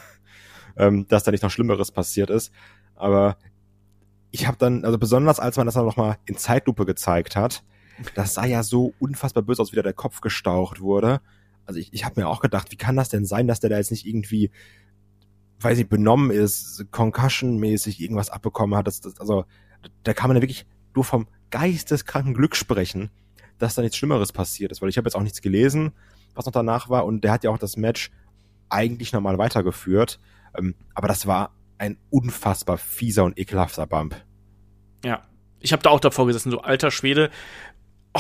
[0.78, 2.54] ähm, dass da nicht noch Schlimmeres passiert ist.
[2.96, 3.36] Aber
[4.32, 7.66] ich habe dann, also besonders als man das dann noch mal in Zeitlupe gezeigt hat,
[8.16, 11.20] das sah ja so unfassbar böse aus, wie da der Kopf gestaucht wurde.
[11.68, 13.78] Also ich, ich habe mir auch gedacht, wie kann das denn sein, dass der da
[13.78, 14.50] jetzt nicht irgendwie,
[15.60, 18.88] weiß ich, benommen ist, Concussion-mäßig irgendwas abbekommen hat.
[18.88, 19.46] Das, das, also
[20.04, 20.66] da kann man ja wirklich
[20.96, 23.12] nur vom geisteskranken Glück sprechen,
[23.58, 25.92] dass da nichts Schlimmeres passiert ist, weil ich habe jetzt auch nichts gelesen,
[26.34, 28.12] was noch danach war und der hat ja auch das Match
[28.70, 30.20] eigentlich normal weitergeführt,
[30.58, 34.16] ähm, aber das war ein unfassbar fieser und ekelhafter Bump.
[35.04, 35.28] Ja,
[35.60, 37.30] ich habe da auch davor gesessen, so alter Schwede,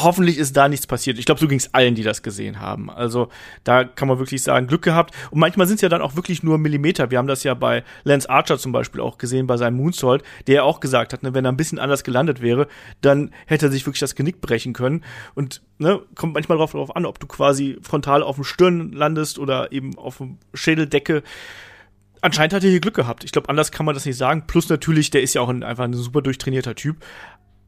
[0.04, 1.18] hoffentlich ist da nichts passiert.
[1.18, 2.90] Ich glaube, so ging es allen, die das gesehen haben.
[2.90, 3.30] Also
[3.64, 5.14] da kann man wirklich sagen, Glück gehabt.
[5.32, 7.12] Und manchmal sind es ja dann auch wirklich nur Millimeter.
[7.12, 10.56] Wir haben das ja bei Lance Archer zum Beispiel auch gesehen, bei seinem Moonsault, der
[10.56, 12.68] ja auch gesagt hat, ne, wenn er ein bisschen anders gelandet wäre,
[13.02, 15.04] dann hätte er sich wirklich das Genick brechen können.
[15.36, 19.40] Und ne, kommt manchmal darauf, darauf an, ob du quasi frontal auf dem Stirn landest
[19.40, 21.24] oder eben auf dem Schädeldecke
[22.22, 23.24] anscheinend hat er hier Glück gehabt.
[23.24, 24.46] Ich glaube, anders kann man das nicht sagen.
[24.48, 26.98] Plus natürlich, der ist ja auch ein, einfach ein super durchtrainierter Typ.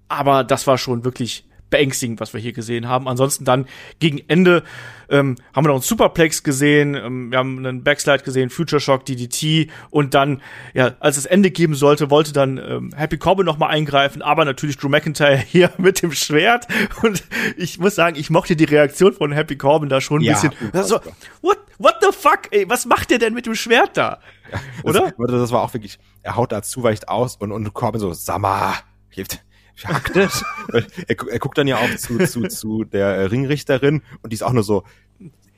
[0.08, 3.08] Aber das war schon wirklich beängstigend, was wir hier gesehen haben.
[3.08, 3.66] Ansonsten dann
[4.00, 4.64] gegen Ende
[5.10, 9.06] ähm, haben wir noch einen Superplex gesehen, ähm, wir haben einen Backslide gesehen, Future Shock,
[9.06, 10.42] DDT und dann,
[10.74, 14.46] ja, als es Ende geben sollte, wollte dann ähm, Happy Corbin noch mal eingreifen, aber
[14.46, 16.68] natürlich Drew McIntyre hier mit dem Schwert
[17.02, 17.24] und
[17.58, 20.54] ich muss sagen, ich mochte die Reaktion von Happy Corbin da schon ein ja, bisschen.
[20.74, 21.00] Also,
[21.42, 24.20] what, what the fuck, ey, was macht der denn mit dem Schwert da?
[24.52, 25.14] Ja, Oder?
[25.18, 28.14] Das, das war auch wirklich, er haut da zu weit aus und, und Corbin so,
[28.14, 28.76] Sammer,
[29.10, 29.42] hilft
[29.80, 30.44] Faktisch.
[30.74, 34.44] er, er guckt dann ja auch zu, zu, zu der äh, Ringrichterin und die ist
[34.44, 34.84] auch nur so,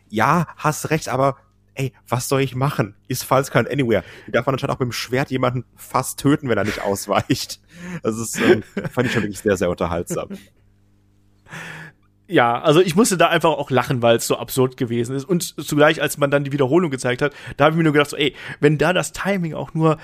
[0.09, 1.37] ja, hast recht, aber
[1.73, 2.95] ey, was soll ich machen?
[3.07, 4.03] Ist falls kein Anywhere.
[4.27, 7.61] Die darf man anscheinend auch mit dem Schwert jemanden fast töten, wenn er nicht ausweicht.
[8.03, 10.29] Das ist, ähm, fand ich schon wirklich sehr, sehr unterhaltsam.
[12.27, 15.25] Ja, also ich musste da einfach auch lachen, weil es so absurd gewesen ist.
[15.25, 18.09] Und zugleich, als man dann die Wiederholung gezeigt hat, da habe ich mir nur gedacht,
[18.09, 19.97] so, ey, wenn da das Timing auch nur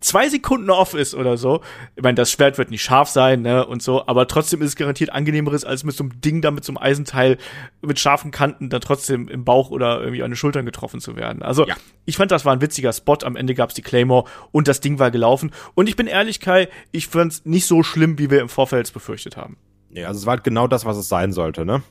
[0.00, 1.60] zwei Sekunden off ist oder so.
[1.94, 4.76] Ich meine, das Schwert wird nicht scharf sein, ne, und so, aber trotzdem ist es
[4.76, 7.38] garantiert angenehmeres, als mit so einem Ding da mit so einem Eisenteil
[7.82, 11.42] mit scharfen Kanten dann trotzdem im Bauch oder irgendwie an den Schultern getroffen zu werden.
[11.42, 11.76] Also, ja.
[12.06, 13.18] ich fand, das war ein witziger Spot.
[13.22, 15.52] Am Ende gab's die Claymore und das Ding war gelaufen.
[15.74, 19.36] Und ich bin ehrlich, Kai, ich fand's nicht so schlimm, wie wir im Vorfeld befürchtet
[19.36, 19.58] haben.
[19.90, 21.82] Ja, also es war halt genau das, was es sein sollte, ne?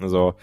[0.00, 0.34] Also,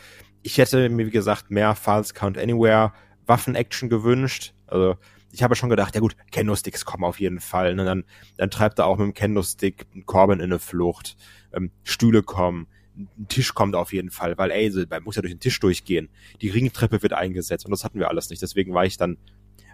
[0.44, 2.94] ich hätte mir, wie gesagt, mehr False Count Anywhere
[3.26, 4.54] Waffen-Action gewünscht.
[4.68, 4.96] Also,
[5.32, 7.76] ich habe schon gedacht, ja gut, Kendo-Sticks kommen auf jeden Fall.
[7.76, 7.86] Ne?
[7.86, 8.04] Dann,
[8.38, 11.16] dann treibt er auch mit dem Kendo-Stick Corbin in eine Flucht.
[11.54, 12.68] Ähm, Stühle kommen.
[12.98, 16.10] Ein Tisch kommt auf jeden Fall, weil ey, man muss ja durch den Tisch durchgehen.
[16.42, 18.42] Die Ringtreppe wird eingesetzt und das hatten wir alles nicht.
[18.42, 19.18] Deswegen war ich dann,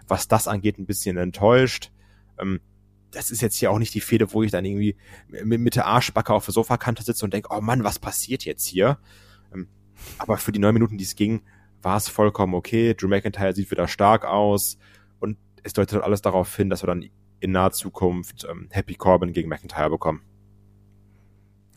[0.06, 1.90] was das angeht, ein bisschen enttäuscht.
[2.38, 2.60] Ähm,
[3.10, 4.96] das ist jetzt hier auch nicht die Fehde, wo ich dann irgendwie
[5.28, 8.66] mit, mit der Arschbacke auf der Sofakante sitze und denke, oh Mann, was passiert jetzt
[8.66, 8.98] hier?
[9.52, 9.68] Ähm,
[10.18, 11.42] aber für die neun Minuten, die es ging,
[11.82, 12.94] war es vollkommen okay.
[12.94, 14.78] Drew McIntyre sieht wieder stark aus
[15.68, 17.08] es deutet alles darauf hin, dass wir dann
[17.40, 20.22] in naher Zukunft ähm, Happy Corbin gegen McIntyre bekommen.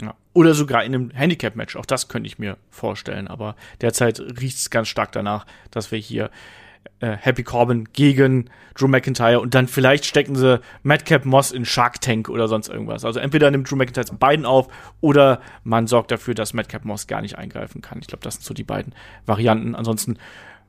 [0.01, 0.15] Ja.
[0.33, 1.75] Oder sogar in einem Handicap-Match.
[1.75, 3.27] Auch das könnte ich mir vorstellen.
[3.27, 6.31] Aber derzeit riecht es ganz stark danach, dass wir hier
[6.99, 12.01] äh, Happy Corbin gegen Drew McIntyre und dann vielleicht stecken sie Madcap Moss in Shark
[12.01, 13.05] Tank oder sonst irgendwas.
[13.05, 14.67] Also entweder nimmt Drew McIntyre beiden auf
[15.01, 17.99] oder man sorgt dafür, dass Madcap Moss gar nicht eingreifen kann.
[17.99, 18.93] Ich glaube, das sind so die beiden
[19.25, 19.75] Varianten.
[19.75, 20.17] Ansonsten,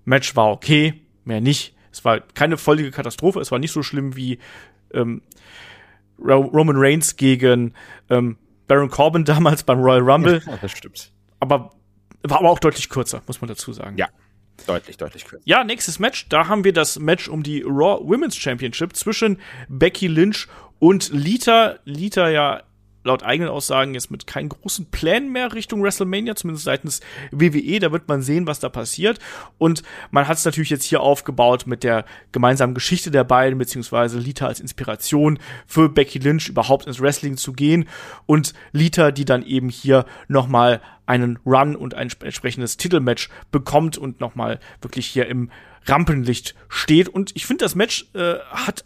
[0.05, 1.75] Match war okay, mehr nicht.
[1.93, 4.39] Es war keine völlige Katastrophe, es war nicht so schlimm wie
[4.93, 5.23] ähm,
[6.19, 7.75] Roman Reigns gegen
[8.11, 8.37] ähm,
[8.67, 10.43] Baron Corbin damals beim Royal Rumble.
[10.47, 11.13] Ja, das stimmt.
[11.41, 11.73] Aber
[12.23, 13.97] war aber auch deutlich kürzer, muss man dazu sagen.
[13.97, 14.09] Ja,
[14.67, 15.43] deutlich, deutlich kürzer.
[15.45, 19.39] Ja, nächstes Match, da haben wir das Match um die Raw Women's Championship zwischen
[19.69, 20.47] Becky Lynch
[20.79, 21.77] und Lita.
[21.85, 22.63] Lita ja
[23.05, 27.01] laut eigenen Aussagen jetzt mit keinen großen Plänen mehr Richtung WrestleMania, zumindest seitens
[27.31, 27.79] WWE.
[27.81, 29.19] Da wird man sehen, was da passiert.
[29.59, 34.19] Und man hat es natürlich jetzt hier aufgebaut mit der gemeinsamen Geschichte der beiden, beziehungsweise
[34.19, 37.89] Lita als Inspiration für Becky Lynch überhaupt ins Wrestling zu gehen.
[38.27, 44.21] Und Lita, die dann eben hier nochmal einen Run und ein entsprechendes Titelmatch bekommt und
[44.21, 45.51] nochmal wirklich hier im
[45.87, 47.09] Rampenlicht steht.
[47.09, 48.85] Und ich finde, das Match äh, hat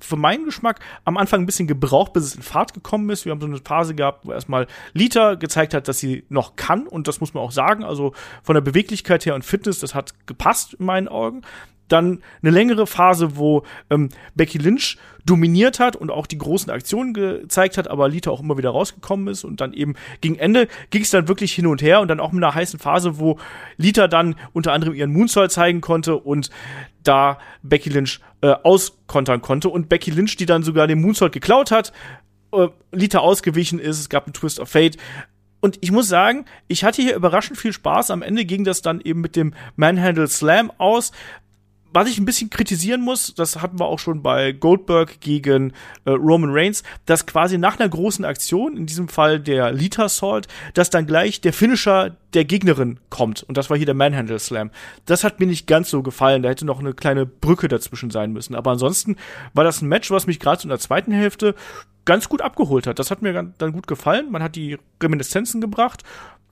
[0.00, 3.24] für meinen Geschmack am Anfang ein bisschen gebraucht, bis es in Fahrt gekommen ist.
[3.24, 6.86] Wir haben so eine Phase gehabt, wo erstmal Lita gezeigt hat, dass sie noch kann
[6.86, 7.84] und das muss man auch sagen.
[7.84, 11.42] Also von der Beweglichkeit her und Fitness, das hat gepasst in meinen Augen
[11.88, 17.12] dann eine längere Phase, wo ähm, Becky Lynch dominiert hat und auch die großen Aktionen
[17.12, 21.02] gezeigt hat, aber Lita auch immer wieder rausgekommen ist und dann eben gegen Ende ging
[21.02, 23.38] es dann wirklich hin und her und dann auch mit einer heißen Phase, wo
[23.76, 26.50] Lita dann unter anderem ihren Moonsault zeigen konnte und
[27.02, 31.70] da Becky Lynch äh, auskontern konnte und Becky Lynch, die dann sogar den Moonsault geklaut
[31.70, 31.92] hat,
[32.52, 34.96] äh, Lita ausgewichen ist, es gab einen Twist of Fate.
[35.60, 38.12] Und ich muss sagen, ich hatte hier überraschend viel Spaß.
[38.12, 41.10] Am Ende ging das dann eben mit dem Manhandle Slam aus
[41.92, 45.72] was ich ein bisschen kritisieren muss, das hatten wir auch schon bei Goldberg gegen
[46.04, 50.48] äh, Roman Reigns, dass quasi nach einer großen Aktion, in diesem Fall der Lita Salt,
[50.74, 53.42] dass dann gleich der Finisher der Gegnerin kommt.
[53.42, 54.70] Und das war hier der Manhandle Slam.
[55.06, 56.42] Das hat mir nicht ganz so gefallen.
[56.42, 58.54] Da hätte noch eine kleine Brücke dazwischen sein müssen.
[58.54, 59.16] Aber ansonsten
[59.54, 61.54] war das ein Match, was mich gerade in der zweiten Hälfte
[62.04, 62.98] ganz gut abgeholt hat.
[62.98, 64.30] Das hat mir dann gut gefallen.
[64.30, 66.02] Man hat die Reminiszenzen gebracht.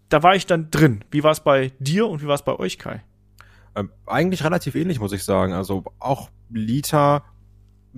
[0.09, 1.05] Da war ich dann drin.
[1.11, 3.03] Wie war es bei dir und wie war es bei euch, Kai?
[3.77, 5.53] Ähm, eigentlich relativ ähnlich, muss ich sagen.
[5.53, 7.25] Also auch Lita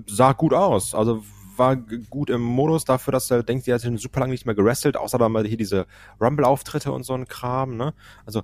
[0.07, 0.95] sah gut aus.
[0.95, 1.22] Also
[1.57, 4.97] war gut im Modus dafür, dass er denkt, sie hat super lange nicht mehr gerestelt,
[4.97, 5.87] außer dann mal hier diese
[6.20, 7.95] Rumble-Auftritte und so ein Kram, ne?
[8.24, 8.43] Also,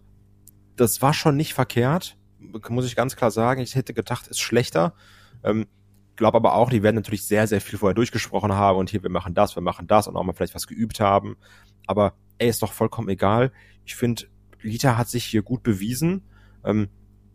[0.76, 2.16] das war schon nicht verkehrt,
[2.68, 3.60] muss ich ganz klar sagen.
[3.60, 4.94] Ich hätte gedacht, ist schlechter.
[5.44, 5.66] Ähm,
[6.16, 9.10] glaube aber auch, die werden natürlich sehr, sehr viel vorher durchgesprochen haben und hier, wir
[9.10, 11.36] machen das, wir machen das und auch mal vielleicht was geübt haben.
[11.86, 13.52] Aber ey, ist doch vollkommen egal.
[13.84, 14.24] Ich finde,
[14.60, 16.24] Lita hat sich hier gut bewiesen.
[16.64, 16.88] Ähm,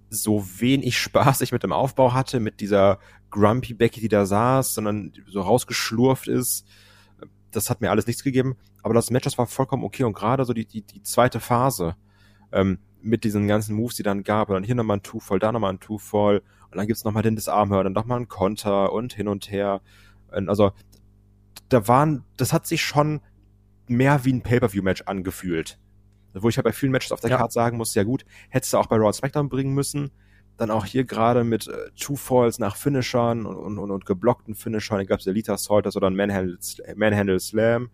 [0.09, 2.99] so wenig Spaß ich mit dem Aufbau hatte, mit dieser
[3.29, 6.65] Grumpy Becky, die da saß, sondern so rausgeschlurft ist.
[7.51, 8.57] Das hat mir alles nichts gegeben.
[8.81, 10.03] Aber das Match, das war vollkommen okay.
[10.03, 11.95] Und gerade so die, die, die zweite Phase
[12.51, 15.51] ähm, mit diesen ganzen Moves, die dann gab, und dann hier nochmal ein Two-Fall, da
[15.51, 19.27] nochmal ein Two-Fall, und dann gibt's nochmal den Disarmhör, dann nochmal ein Konter und hin
[19.27, 19.81] und her.
[20.31, 20.71] Und also,
[21.69, 23.21] da waren, das hat sich schon
[23.87, 25.79] mehr wie ein Pay-Per-View-Match angefühlt.
[26.33, 27.37] Wo ich ja bei vielen Matches auf der ja.
[27.37, 30.11] Karte sagen muss, ja gut, hättest du auch bei Raw SmackDown bringen müssen.
[30.57, 34.55] Dann auch hier gerade mit äh, Two Falls nach Finishern und, und, und, und geblockten
[34.55, 34.97] Finishern.
[34.97, 36.57] Da gab es Elite Assault oder ein Manhandle,
[36.95, 37.89] Manhandle Slam.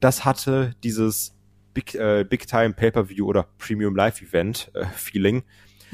[0.00, 1.34] Das hatte dieses
[1.74, 5.44] Big, äh, Big Time Pay-Per-View oder Premium Live Event äh, Feeling,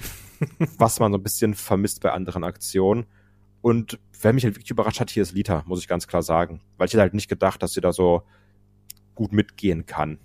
[0.79, 3.07] was man so ein bisschen vermisst bei anderen Aktionen.
[3.61, 6.61] Und wer mich halt wirklich überrascht hat, hier ist Lita, muss ich ganz klar sagen.
[6.77, 8.23] Weil ich hätte halt nicht gedacht, dass sie da so
[9.15, 10.19] gut mitgehen kann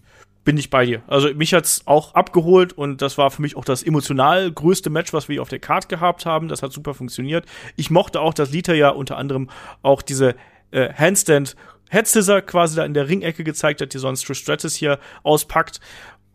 [0.50, 1.04] bin ich bei dir.
[1.06, 5.14] Also mich hat's auch abgeholt und das war für mich auch das emotional größte Match,
[5.14, 6.48] was wir auf der Card gehabt haben.
[6.48, 7.46] Das hat super funktioniert.
[7.76, 9.52] Ich mochte auch, dass Lita ja unter anderem
[9.84, 10.34] auch diese
[10.72, 11.56] äh, Handstand
[11.92, 15.82] Head Scissor quasi da in der Ringecke gezeigt hat, die sonst Trish Stratus hier auspackt.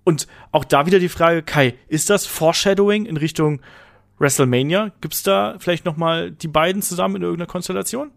[0.04, 3.62] Und auch da wieder die Frage, Kai, ist das Foreshadowing in Richtung
[4.20, 4.92] WrestleMania?
[5.00, 5.96] Gibt's da vielleicht noch
[6.30, 8.12] die beiden zusammen in irgendeiner Konstellation?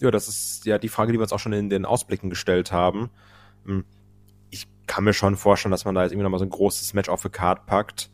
[0.00, 2.72] Ja, das ist ja die Frage, die wir uns auch schon in den Ausblicken gestellt
[2.72, 3.10] haben.
[3.64, 3.84] Hm
[4.86, 7.22] kann mir schon vorstellen, dass man da jetzt irgendwie nochmal so ein großes Match auf
[7.22, 8.10] the Card packt.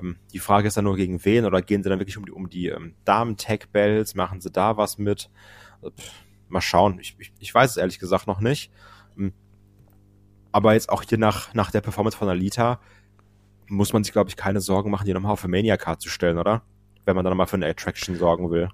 [0.00, 2.32] Ähm, die Frage ist dann nur gegen wen oder gehen sie dann wirklich um die,
[2.32, 5.30] um die ähm, Damen-Tag-Bells, machen sie da was mit?
[5.80, 6.10] Also, pff,
[6.48, 6.98] mal schauen.
[7.00, 8.70] Ich, ich, ich weiß es ehrlich gesagt noch nicht.
[9.18, 9.32] Ähm,
[10.52, 12.80] aber jetzt auch hier nach, nach der Performance von Alita
[13.66, 16.38] muss man sich, glaube ich, keine Sorgen machen, die nochmal auf eine Mania-Card zu stellen,
[16.38, 16.62] oder?
[17.04, 18.68] Wenn man dann nochmal für eine Attraction sorgen will.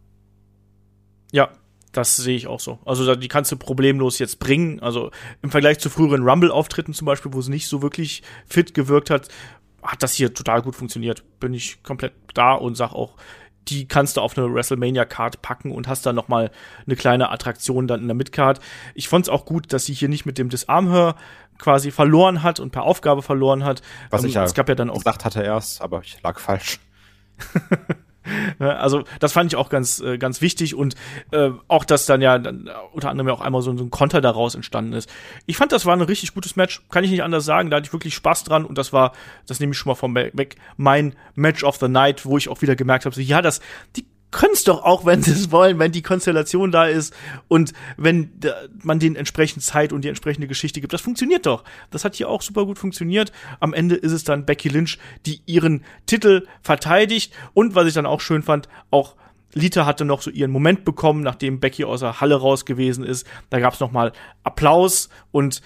[1.31, 1.51] Ja,
[1.93, 2.79] das sehe ich auch so.
[2.85, 4.81] Also die kannst du problemlos jetzt bringen.
[4.81, 5.11] Also
[5.43, 9.29] im Vergleich zu früheren Rumble-Auftritten zum Beispiel, wo es nicht so wirklich fit gewirkt hat,
[9.83, 11.25] hat das hier total gut funktioniert.
[11.41, 13.17] Bin ich komplett da und sag auch,
[13.69, 16.51] die kannst du auf eine WrestleMania-Card packen und hast dann noch mal
[16.87, 18.61] eine kleine Attraktion dann in der Midcard.
[18.95, 21.17] Ich fand es auch gut, dass sie hier nicht mit dem Disarmhör
[21.59, 23.83] quasi verloren hat und per Aufgabe verloren hat.
[24.11, 26.39] Was ähm, ich ja es gab ja dann auch gesagt hatte erst, aber ich lag
[26.39, 26.81] falsch.
[28.59, 30.95] Ne, also das fand ich auch ganz, äh, ganz wichtig und
[31.31, 34.55] äh, auch, dass dann ja dann, unter anderem ja auch einmal so, ein Konter daraus
[34.55, 35.09] entstanden ist.
[35.47, 37.71] Ich fand, das war ein richtig gutes Match, kann ich nicht anders sagen.
[37.71, 39.13] Da hatte ich wirklich Spaß dran und das war,
[39.47, 42.63] das nehme ich schon mal vom weg, mein Match of the Night, wo ich auch
[42.63, 43.61] wieder gemerkt habe, so, ja, das,
[43.97, 47.15] die können es doch auch, wenn sie es wollen, wenn die Konstellation da ist
[47.49, 48.31] und wenn
[48.83, 50.93] man den entsprechend Zeit und die entsprechende Geschichte gibt.
[50.93, 51.65] Das funktioniert doch.
[51.91, 53.33] Das hat hier auch super gut funktioniert.
[53.61, 58.07] Am Ende ist es dann Becky Lynch, die ihren Titel verteidigt und was ich dann
[58.07, 59.17] auch schön fand, auch
[59.55, 63.27] Lita hatte noch so ihren Moment bekommen, nachdem Becky aus der Halle raus gewesen ist.
[63.49, 64.13] Da gab es noch mal
[64.43, 65.63] Applaus und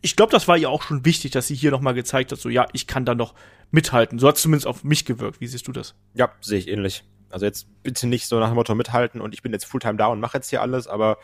[0.00, 2.40] ich glaube, das war ihr auch schon wichtig, dass sie hier noch mal gezeigt hat,
[2.40, 3.34] so ja, ich kann da noch
[3.70, 4.18] mithalten.
[4.18, 5.40] So hat es zumindest auf mich gewirkt.
[5.40, 5.94] Wie siehst du das?
[6.14, 7.04] Ja, sehe ich ähnlich.
[7.32, 10.06] Also jetzt bitte nicht so nach dem Motto mithalten und ich bin jetzt Fulltime da
[10.06, 11.18] und mache jetzt hier alles, aber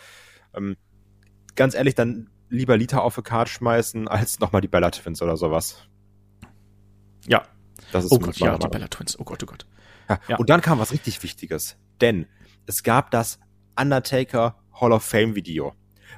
[0.55, 0.77] ähm,
[1.55, 5.37] ganz ehrlich, dann lieber Liter auf eine Card schmeißen, als nochmal die Bella Twins oder
[5.37, 5.87] sowas.
[7.27, 7.43] Ja.
[7.93, 9.19] Das ist oh Gott, ja, die Bella Twins.
[9.19, 9.67] Oh Gott, oh Gott.
[10.09, 10.19] Ja.
[10.29, 10.37] ja.
[10.37, 12.27] Und dann kam was richtig Wichtiges, denn
[12.67, 13.39] es gab das
[13.79, 15.75] Undertaker Hall of Fame Video.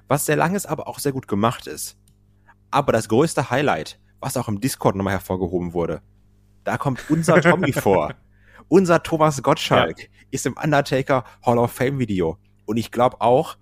[0.08, 1.96] Was sehr lang ist, aber auch sehr gut gemacht ist.
[2.70, 6.02] Aber das größte Highlight, was auch im Discord nochmal hervorgehoben wurde,
[6.64, 8.14] da kommt unser Tommy vor.
[8.70, 10.06] Unser Thomas Gottschalk ja.
[10.30, 12.38] ist im Undertaker Hall of Fame Video.
[12.66, 13.58] Und ich glaube auch,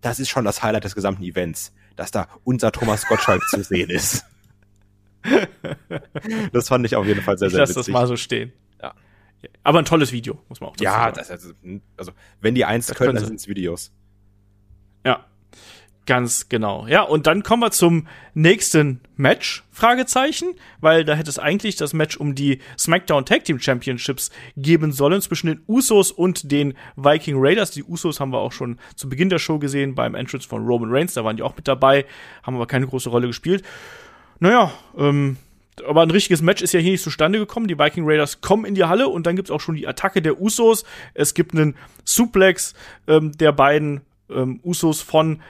[0.00, 3.90] das ist schon das Highlight des gesamten Events, dass da unser Thomas Gottschalk zu sehen
[3.90, 4.24] ist.
[6.52, 7.86] das fand ich auf jeden Fall sehr, sehr ich lass witzig.
[7.86, 8.52] das mal so stehen.
[8.80, 8.94] Ja.
[9.64, 11.16] Aber ein tolles Video, muss man auch dazu ja, sagen.
[11.16, 11.52] Ja, also,
[11.96, 13.92] also, wenn die eins das können, dann sind es Videos.
[15.04, 15.26] Ja.
[16.04, 16.88] Ganz genau.
[16.88, 20.48] Ja, und dann kommen wir zum nächsten Match, Fragezeichen,
[20.80, 25.22] weil da hätte es eigentlich das Match um die SmackDown Tag Team Championships geben sollen
[25.22, 27.70] zwischen den Usos und den Viking Raiders.
[27.70, 30.90] Die Usos haben wir auch schon zu Beginn der Show gesehen beim Entrance von Roman
[30.90, 32.04] Reigns, da waren die auch mit dabei,
[32.42, 33.62] haben aber keine große Rolle gespielt.
[34.40, 35.36] Naja, ähm,
[35.86, 37.68] aber ein richtiges Match ist ja hier nicht zustande gekommen.
[37.68, 40.40] Die Viking Raiders kommen in die Halle und dann gibt's auch schon die Attacke der
[40.40, 40.84] Usos.
[41.14, 42.74] Es gibt einen Suplex
[43.06, 45.40] ähm, der beiden ähm, Usos von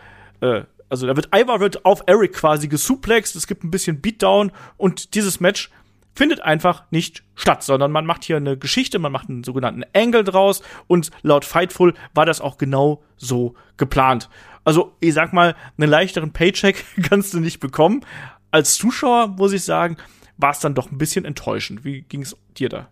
[0.43, 4.53] äh, also da wird Ivar wird auf Eric quasi gesuplext, es gibt ein bisschen Beatdown
[4.77, 5.71] und dieses Match
[6.15, 10.25] findet einfach nicht statt, sondern man macht hier eine Geschichte, man macht einen sogenannten Angle
[10.25, 14.29] draus und laut Fightful war das auch genau so geplant.
[14.65, 18.05] Also, ich sag mal, einen leichteren Paycheck kannst du nicht bekommen.
[18.51, 19.97] Als Zuschauer muss ich sagen,
[20.37, 21.85] war es dann doch ein bisschen enttäuschend.
[21.85, 22.89] Wie ging es dir da?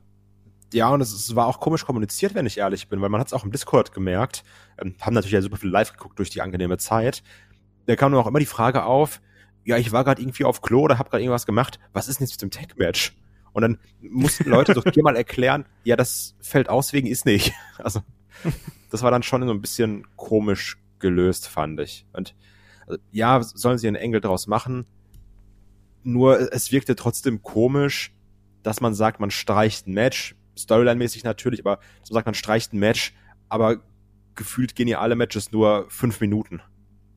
[0.73, 3.33] Ja, und es, war auch komisch kommuniziert, wenn ich ehrlich bin, weil man hat es
[3.33, 4.45] auch im Discord gemerkt.
[4.79, 7.23] Ähm, haben natürlich ja super viel live geguckt durch die angenehme Zeit.
[7.87, 9.21] Da kam nur auch immer die Frage auf,
[9.65, 11.81] ja, ich war gerade irgendwie auf Klo oder hab gerade irgendwas gemacht.
[11.93, 13.17] Was ist denn jetzt mit dem Tech-Match?
[13.53, 17.53] Und dann mussten Leute so viermal erklären, ja, das fällt aus wegen ist nicht.
[17.79, 18.03] Also,
[18.91, 22.07] das war dann schon so ein bisschen komisch gelöst, fand ich.
[22.13, 22.35] Und
[22.87, 24.87] also, ja, sollen sie einen Engel draus machen.
[26.03, 28.15] Nur es wirkte trotzdem komisch,
[28.63, 32.79] dass man sagt, man streicht ein Match, Storyline-mäßig natürlich, aber so sagt man, streicht ein
[32.79, 33.15] Match,
[33.49, 33.79] aber
[34.35, 36.61] gefühlt gehen ja alle Matches nur fünf Minuten.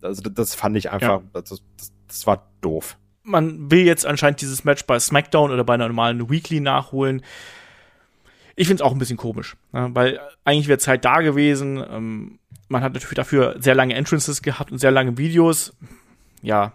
[0.01, 1.23] Also das fand ich einfach, ja.
[1.33, 2.97] das, das, das war doof.
[3.23, 7.21] Man will jetzt anscheinend dieses Match bei SmackDown oder bei einer normalen Weekly nachholen.
[8.55, 9.89] Ich finde es auch ein bisschen komisch, ne?
[9.93, 11.83] weil eigentlich wäre Zeit da gewesen.
[11.89, 15.75] Ähm, man hat natürlich dafür sehr lange Entrances gehabt und sehr lange Videos.
[16.41, 16.73] Ja,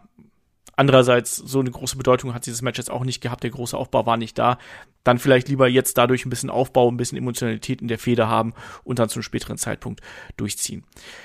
[0.79, 3.43] Andererseits, so eine große Bedeutung hat dieses Match jetzt auch nicht gehabt.
[3.43, 4.59] Der große Aufbau war nicht da.
[5.03, 8.55] Dann vielleicht lieber jetzt dadurch ein bisschen Aufbau, ein bisschen Emotionalität in der Feder haben
[8.85, 10.03] und dann zum späteren Zeitpunkt
[10.37, 10.85] durchziehen.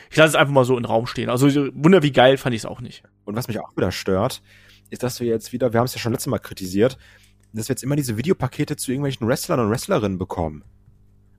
[0.09, 1.29] Ich lasse es einfach mal so in den Raum stehen.
[1.29, 1.45] Also
[1.75, 3.03] wunder wie geil fand ich es auch nicht.
[3.25, 4.41] Und was mich auch wieder stört,
[4.89, 6.97] ist, dass wir jetzt wieder, wir haben es ja schon letztes Mal kritisiert,
[7.53, 10.63] dass wir jetzt immer diese Videopakete zu irgendwelchen Wrestlern und Wrestlerinnen bekommen.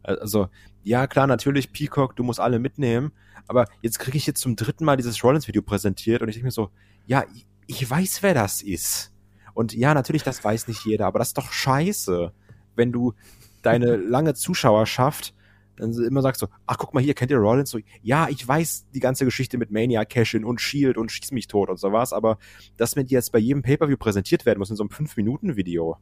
[0.04, 0.50] Also,
[0.84, 3.10] ja, klar, natürlich, Peacock, du musst alle mitnehmen,
[3.48, 6.52] aber jetzt kriege ich jetzt zum dritten Mal dieses Rollins-Video präsentiert und ich denke mir
[6.52, 6.70] so,
[7.06, 7.24] ja,
[7.66, 9.12] ich weiß, wer das ist.
[9.54, 12.32] Und ja, natürlich, das weiß nicht jeder, aber das ist doch scheiße,
[12.74, 13.14] wenn du
[13.62, 15.34] deine lange Zuschauerschaft
[15.76, 17.70] dann immer sagst so, ach guck mal hier, kennt ihr Rollins?
[17.70, 21.48] So, ja, ich weiß die ganze Geschichte mit Mania Cashin und Shield und Schieß mich
[21.48, 22.38] tot und sowas, aber
[22.76, 25.96] dass mir die jetzt bei jedem Pay-Per-View präsentiert werden muss in so einem 5-Minuten-Video,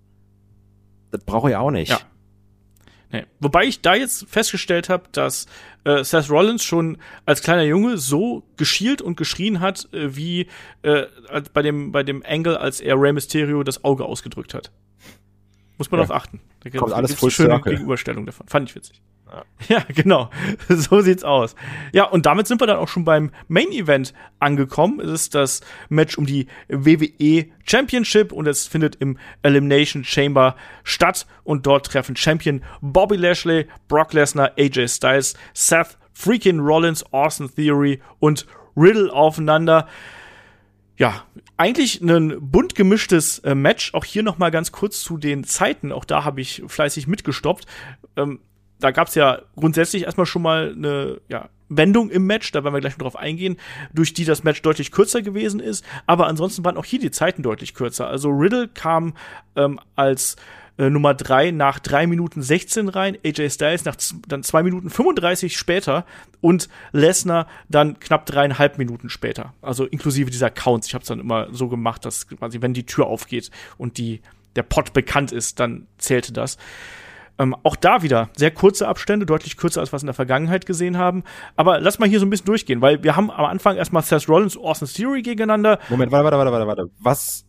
[1.11, 1.91] das brauche ich auch nicht.
[1.91, 2.01] Ja.
[3.13, 3.27] Nee.
[3.41, 5.47] Wobei ich da jetzt festgestellt habe, dass
[5.85, 6.97] äh, Seth Rollins schon
[7.27, 10.49] als kleiner Junge so geschielt und geschrien hat, äh, wie
[10.81, 11.05] äh,
[11.53, 14.73] bei dem bei dem Angle, als er Rey Mysterio das Auge ausgedrückt hat.
[15.77, 16.07] Muss man ja.
[16.07, 16.41] darauf achten.
[16.61, 17.61] Da Kommt alles voll schöne.
[17.61, 18.47] Gegenüberstellung davon.
[18.49, 19.03] Fand ich witzig.
[19.69, 19.85] Ja.
[19.95, 20.31] genau.
[20.69, 21.55] So sieht's aus.
[21.93, 25.01] Ja, und damit sind wir dann auch schon beim Main Event angekommen.
[25.01, 31.27] Es ist das Match um die WWE Championship und es findet im Elimination Chamber statt
[31.45, 38.01] und dort treffen Champion Bobby Lashley, Brock Lesnar, AJ Styles, Seth freaking Rollins, Austin Theory
[38.19, 38.47] und
[38.77, 39.89] Riddle aufeinander.
[40.97, 41.25] Ja,
[41.57, 43.95] eigentlich ein bunt gemischtes äh, Match.
[43.95, 45.91] Auch hier noch mal ganz kurz zu den Zeiten.
[45.91, 47.67] Auch da habe ich fleißig mitgestoppt.
[48.17, 48.41] Ähm,
[48.83, 52.75] da gab es ja grundsätzlich erstmal schon mal eine ja, Wendung im Match, da werden
[52.75, 53.57] wir gleich noch drauf eingehen,
[53.93, 55.85] durch die das Match deutlich kürzer gewesen ist.
[56.07, 58.09] Aber ansonsten waren auch hier die Zeiten deutlich kürzer.
[58.09, 59.15] Also Riddle kam
[59.57, 60.37] ähm, als
[60.79, 65.57] äh, Nummer 3 nach 3 Minuten 16 rein, AJ Styles nach dann 2 Minuten 35
[65.57, 66.05] später
[66.41, 69.55] und Lesnar dann knapp dreieinhalb Minuten später.
[69.63, 70.89] Also inklusive dieser Counts.
[70.89, 74.23] Ich habe es dann immer so gemacht, dass quasi, wenn die Tür aufgeht und die,
[74.57, 76.59] der Pot bekannt ist, dann zählte das.
[77.43, 80.65] Ähm, auch da wieder sehr kurze Abstände, deutlich kürzer als wir es in der Vergangenheit
[80.65, 81.25] gesehen haben.
[81.57, 84.29] Aber lass mal hier so ein bisschen durchgehen, weil wir haben am Anfang erstmal Seth
[84.29, 85.81] Rollins und Austin Theory gegeneinander.
[85.89, 86.91] Moment, warte, warte, warte, warte, warte.
[87.01, 87.45] Was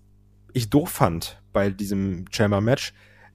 [0.54, 2.94] ich doof fand bei diesem Chamber-Match,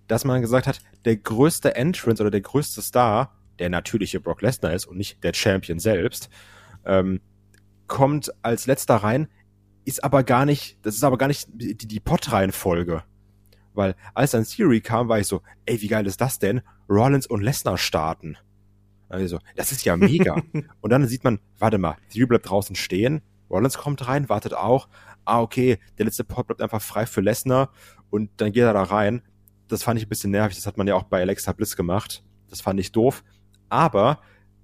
[0.08, 4.72] dass man gesagt hat, der größte Entrance oder der größte Star, der natürliche Brock Lesnar
[4.72, 6.28] ist und nicht der Champion selbst,
[6.84, 7.20] ähm,
[7.86, 9.28] kommt als letzter rein,
[9.84, 13.04] ist aber gar nicht, das ist aber gar nicht die, die Pot-Reihenfolge.
[13.78, 16.62] Weil als dann Theory kam, war ich so, ey, wie geil ist das denn?
[16.88, 18.36] Rollins und Lesnar starten.
[19.08, 20.42] Also, das ist ja mega.
[20.80, 24.88] und dann sieht man, warte mal, Theory bleibt draußen stehen, Rollins kommt rein, wartet auch.
[25.24, 27.70] Ah, okay, der letzte Pot bleibt einfach frei für Lesnar
[28.10, 29.22] und dann geht er da rein.
[29.68, 32.24] Das fand ich ein bisschen nervig, das hat man ja auch bei Alexa Bliss gemacht.
[32.50, 33.22] Das fand ich doof.
[33.68, 34.20] Aber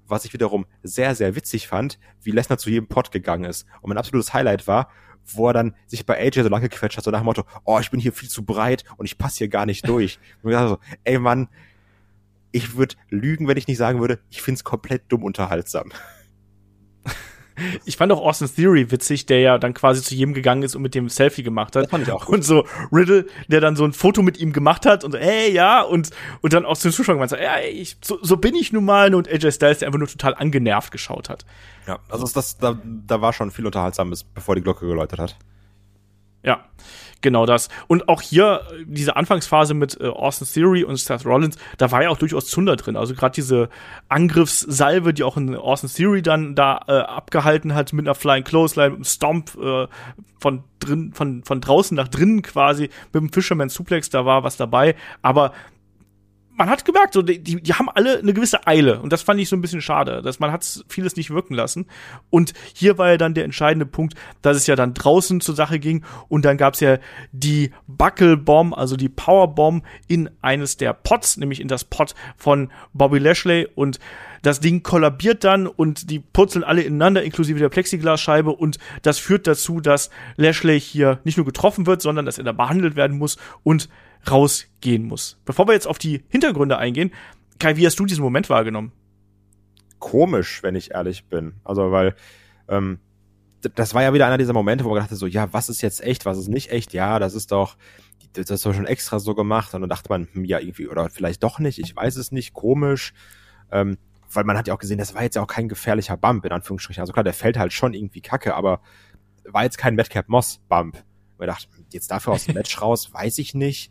[0.06, 3.66] was ich wiederum sehr, sehr witzig fand, wie Lesnar zu jedem Pot gegangen ist.
[3.80, 4.90] Und mein absolutes Highlight war,
[5.26, 7.78] wo er dann sich bei AJ so lange gequetscht hat, so nach dem Motto, oh,
[7.80, 10.18] ich bin hier viel zu breit und ich passe hier gar nicht durch.
[10.42, 11.48] Und ich dachte so, ey Mann,
[12.52, 15.90] ich würde lügen, wenn ich nicht sagen würde, ich find's komplett dumm unterhaltsam.
[17.84, 20.82] Ich fand auch Austin Theory witzig, der ja dann quasi zu jedem gegangen ist und
[20.82, 21.84] mit dem Selfie gemacht hat.
[21.84, 22.26] Das fand ich auch.
[22.26, 22.36] Gut.
[22.36, 25.52] Und so Riddle, der dann so ein Foto mit ihm gemacht hat und so, ey,
[25.52, 28.54] ja, und, und dann auch zu den Zuschauern gemeint hat, ja, ich, so, so bin
[28.54, 31.44] ich nun mal, und AJ Styles, der einfach nur total angenervt geschaut hat.
[31.86, 35.36] Ja, also das, da, da war schon viel Unterhaltsames, bevor die Glocke geläutet hat.
[36.44, 36.64] Ja,
[37.22, 37.68] genau das.
[37.88, 42.10] Und auch hier, diese Anfangsphase mit äh, Austin Theory und Seth Rollins, da war ja
[42.10, 42.96] auch durchaus Zunder drin.
[42.96, 43.68] Also gerade diese
[44.08, 48.90] Angriffssalve, die auch in Austin Theory dann da äh, abgehalten hat mit einer Flying Clothesline,
[48.90, 49.86] mit einem Stomp äh,
[50.38, 54.58] von drin, von, von draußen nach drinnen quasi, mit dem Fisherman Suplex, da war was
[54.58, 54.94] dabei.
[55.22, 55.52] Aber
[56.56, 59.00] man hat gemerkt, so, die, die haben alle eine gewisse Eile.
[59.00, 61.86] Und das fand ich so ein bisschen schade, dass man hat vieles nicht wirken lassen.
[62.30, 65.78] Und hier war ja dann der entscheidende Punkt, dass es ja dann draußen zur Sache
[65.78, 66.04] ging.
[66.28, 66.98] Und dann gab's ja
[67.32, 73.18] die Buckle-Bomb, also die Powerbomb in eines der Pots, nämlich in das Pot von Bobby
[73.18, 73.66] Lashley.
[73.74, 73.98] Und
[74.42, 78.50] das Ding kollabiert dann und die purzeln alle ineinander, inklusive der Plexiglasscheibe.
[78.50, 82.52] Und das führt dazu, dass Lashley hier nicht nur getroffen wird, sondern dass er da
[82.52, 83.88] behandelt werden muss und
[84.30, 85.38] rausgehen muss.
[85.44, 87.12] Bevor wir jetzt auf die Hintergründe eingehen,
[87.58, 88.92] Kai, wie hast du diesen Moment wahrgenommen?
[89.98, 91.54] Komisch, wenn ich ehrlich bin.
[91.64, 92.14] Also, weil
[92.68, 92.98] ähm,
[93.74, 96.02] das war ja wieder einer dieser Momente, wo man dachte so, ja, was ist jetzt
[96.02, 96.92] echt, was ist nicht echt?
[96.92, 97.76] Ja, das ist doch,
[98.32, 99.72] das ist doch schon extra so gemacht.
[99.74, 102.52] Und dann dachte man, hm, ja, irgendwie, oder vielleicht doch nicht, ich weiß es nicht,
[102.52, 103.14] komisch.
[103.70, 103.96] Ähm,
[104.32, 106.52] weil man hat ja auch gesehen, das war jetzt ja auch kein gefährlicher Bump, in
[106.52, 107.00] Anführungsstrichen.
[107.00, 108.80] Also klar, der fällt halt schon irgendwie kacke, aber
[109.44, 111.02] war jetzt kein Madcap Moss Bump.
[111.38, 113.90] Man dachte, jetzt dafür aus dem Match raus, weiß ich nicht.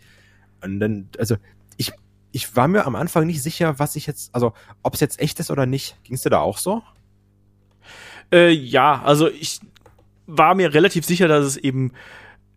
[0.64, 1.36] Und dann, also
[1.78, 1.92] ich,
[2.32, 5.40] ich war mir am Anfang nicht sicher, was ich jetzt, also ob es jetzt echt
[5.40, 5.98] ist oder nicht.
[6.04, 6.82] Ging es dir da auch so?
[8.32, 9.60] Äh, ja, also ich
[10.26, 11.92] war mir relativ sicher, dass es eben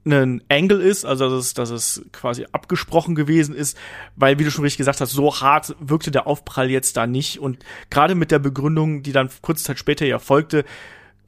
[0.07, 3.77] ein Angle ist, also dass es, dass es quasi abgesprochen gewesen ist,
[4.15, 7.41] weil, wie du schon richtig gesagt hast, so hart wirkte der Aufprall jetzt da nicht.
[7.41, 10.65] Und gerade mit der Begründung, die dann kurze Zeit später ja folgte,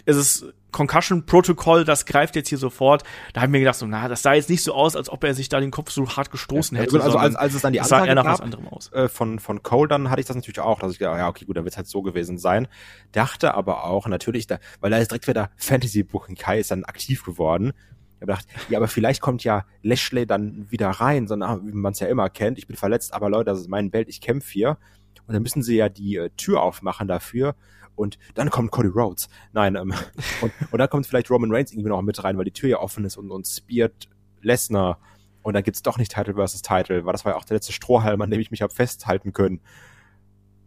[0.09, 3.03] ist es Concussion Protocol, das greift jetzt hier sofort.
[3.35, 5.35] Da haben wir gedacht, so, na, das sah jetzt nicht so aus, als ob er
[5.35, 7.03] sich da den Kopf so hart gestoßen ja, hätte.
[7.03, 8.91] Also als, als es dann die Ansage gab, was anderem aus.
[8.93, 11.45] Äh, von, von Cole, dann hatte ich das natürlich auch, dass ich gedacht, ja, okay,
[11.45, 12.69] gut, dann wird es halt so gewesen sein.
[13.13, 16.85] Dachte aber auch, natürlich, da, weil da ist direkt wieder Fantasy Booking Kai ist dann
[16.85, 17.73] aktiv geworden.
[18.17, 21.93] Ich habe gedacht, ja, aber vielleicht kommt ja Lashley dann wieder rein, sondern wie man
[21.93, 24.51] es ja immer kennt, ich bin verletzt, aber Leute, das ist mein Belt, ich kämpfe
[24.51, 24.79] hier.
[25.27, 27.55] Und dann müssen sie ja die äh, Tür aufmachen dafür
[27.99, 29.29] und dann kommt Cody Rhodes.
[29.53, 29.93] Nein, ähm,
[30.41, 32.79] und, und dann kommt vielleicht Roman Reigns irgendwie noch mit rein, weil die Tür ja
[32.79, 34.09] offen ist und, und speart
[34.41, 34.99] Lesnar
[35.43, 37.73] und dann gibt's doch nicht Title versus Title, weil das war ja auch der letzte
[37.73, 39.61] Strohhalm, an dem ich mich habe festhalten können.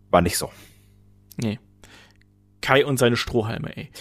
[0.09, 0.51] War nicht so.
[1.37, 1.59] Nee.
[2.61, 3.91] Kai und seine Strohhalme, ey.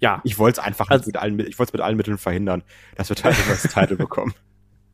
[0.00, 0.20] Ja.
[0.24, 2.62] Ich wollte es einfach also, mit allen, ich wollte mit allen Mitteln verhindern,
[2.96, 4.34] dass wir Title versus Title bekommen.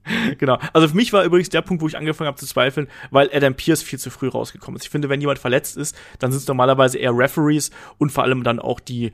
[0.38, 0.58] genau.
[0.72, 3.54] Also für mich war übrigens der Punkt, wo ich angefangen habe zu zweifeln, weil Adam
[3.54, 4.84] Pierce viel zu früh rausgekommen ist.
[4.84, 8.42] Ich finde, wenn jemand verletzt ist, dann sind es normalerweise eher Referees und vor allem
[8.42, 9.12] dann auch die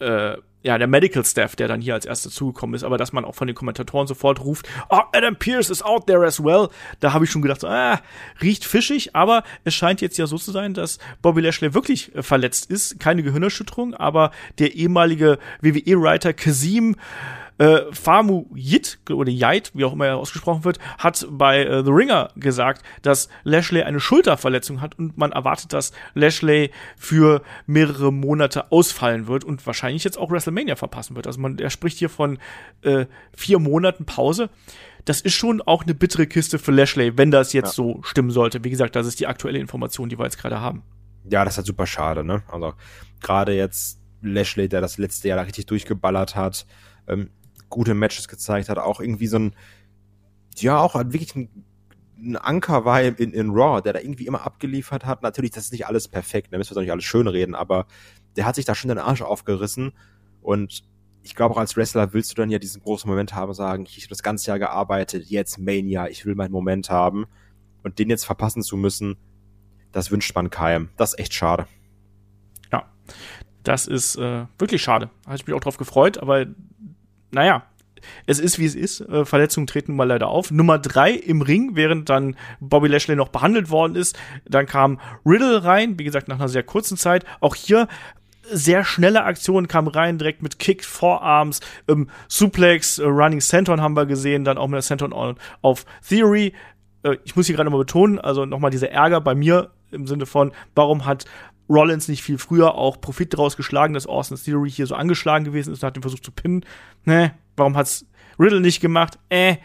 [0.00, 3.24] äh, ja, der Medical Staff, der dann hier als erster zugekommen ist, aber dass man
[3.24, 6.68] auch von den Kommentatoren sofort ruft, oh, Adam Pierce is out there as well.
[6.98, 8.00] Da habe ich schon gedacht, so, ah,
[8.42, 12.22] riecht fischig, aber es scheint jetzt ja so zu sein, dass Bobby Lashley wirklich äh,
[12.22, 12.98] verletzt ist.
[12.98, 16.96] Keine Gehirnerschütterung, aber der ehemalige WWE-Writer Kazim
[17.58, 21.90] äh, Famu Yit oder Yait, wie auch immer er ausgesprochen wird, hat bei äh, The
[21.90, 28.72] Ringer gesagt, dass Lashley eine Schulterverletzung hat und man erwartet, dass Lashley für mehrere Monate
[28.72, 31.26] ausfallen wird und wahrscheinlich jetzt auch WrestleMania verpassen wird.
[31.26, 32.38] Also man, er spricht hier von
[32.82, 33.06] äh,
[33.36, 34.50] vier Monaten Pause.
[35.04, 37.72] Das ist schon auch eine bittere Kiste für Lashley, wenn das jetzt ja.
[37.72, 38.62] so stimmen sollte.
[38.64, 40.82] Wie gesagt, das ist die aktuelle Information, die wir jetzt gerade haben.
[41.30, 42.42] Ja, das ist halt super schade, ne?
[42.48, 42.74] Also
[43.20, 46.66] gerade jetzt Lashley, der das letzte Jahr da richtig durchgeballert hat,
[47.06, 47.30] ähm,
[47.68, 49.54] gute Matches gezeigt hat, auch irgendwie so ein,
[50.56, 51.64] ja, auch wirklich ein,
[52.18, 55.22] ein Anker war in, in Raw, der da irgendwie immer abgeliefert hat.
[55.22, 57.86] Natürlich, das ist nicht alles perfekt, da müssen wir doch nicht alles schön reden, aber
[58.36, 59.92] der hat sich da schon den Arsch aufgerissen
[60.42, 60.84] und
[61.22, 63.98] ich glaube auch als Wrestler willst du dann ja diesen großen Moment haben, sagen, ich
[63.98, 67.26] habe das ganze Jahr gearbeitet, jetzt Mania, ich will meinen Moment haben
[67.82, 69.16] und den jetzt verpassen zu müssen,
[69.92, 70.90] das wünscht man keinem.
[70.96, 71.66] Das ist echt schade.
[72.72, 72.90] Ja,
[73.62, 75.10] das ist äh, wirklich schade.
[75.26, 76.46] Habe ich mich auch drauf gefreut, aber
[77.30, 77.64] naja,
[78.26, 79.00] es ist wie es ist.
[79.00, 80.50] Äh, Verletzungen treten mal leider auf.
[80.50, 84.18] Nummer drei im Ring, während dann Bobby Lashley noch behandelt worden ist.
[84.46, 87.24] Dann kam Riddle rein, wie gesagt, nach einer sehr kurzen Zeit.
[87.40, 87.88] Auch hier
[88.50, 93.96] sehr schnelle Aktionen kam rein, direkt mit Kick, Vorarms, ähm, Suplex, äh, Running Senton haben
[93.96, 96.54] wir gesehen, dann auch mit der Senton on, auf Theory.
[97.02, 100.26] Äh, ich muss hier gerade mal betonen, also nochmal dieser Ärger bei mir im Sinne
[100.26, 101.24] von, warum hat
[101.68, 105.72] Rollins nicht viel früher auch Profit daraus geschlagen, dass Austin Theory hier so angeschlagen gewesen
[105.72, 106.64] ist und hat den versucht zu pinnen.
[107.04, 108.06] Ne, warum hat's
[108.38, 109.18] Riddle nicht gemacht?
[109.28, 109.56] Äh.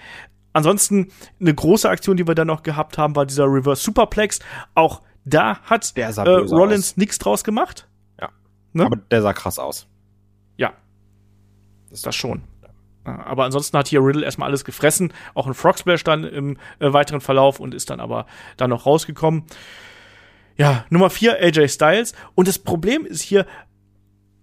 [0.56, 4.40] Ansonsten eine große Aktion, die wir dann noch gehabt haben, war dieser Reverse Superplex.
[4.76, 7.88] Auch da hat äh, Rollins nichts draus gemacht.
[8.22, 8.30] Ja.
[8.74, 8.86] Ne?
[8.86, 9.88] Aber der sah krass aus.
[10.58, 10.74] Ja.
[11.90, 12.44] Das, das schon.
[13.04, 16.94] Aber ansonsten hat hier Riddle erstmal alles gefressen, auch ein Frog Splash dann im äh,
[16.94, 18.26] weiteren Verlauf und ist dann aber
[18.56, 19.44] dann noch rausgekommen.
[20.58, 22.14] Ja, Nummer vier AJ Styles.
[22.36, 23.46] Und das Problem ist hier,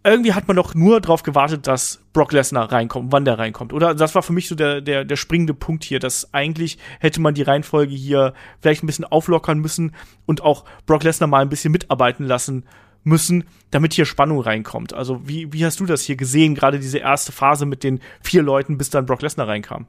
[0.03, 3.73] irgendwie hat man doch nur darauf gewartet, dass Brock Lesnar reinkommt, wann der reinkommt.
[3.73, 7.21] Oder das war für mich so der, der, der springende Punkt hier, dass eigentlich hätte
[7.21, 9.95] man die Reihenfolge hier vielleicht ein bisschen auflockern müssen
[10.27, 12.65] und auch Brock Lesnar mal ein bisschen mitarbeiten lassen
[13.03, 14.95] müssen, damit hier Spannung reinkommt.
[14.95, 18.43] Also wie, wie hast du das hier gesehen, gerade diese erste Phase mit den vier
[18.43, 19.87] Leuten, bis dann Brock Lesnar reinkam?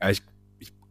[0.00, 0.22] Ja, ich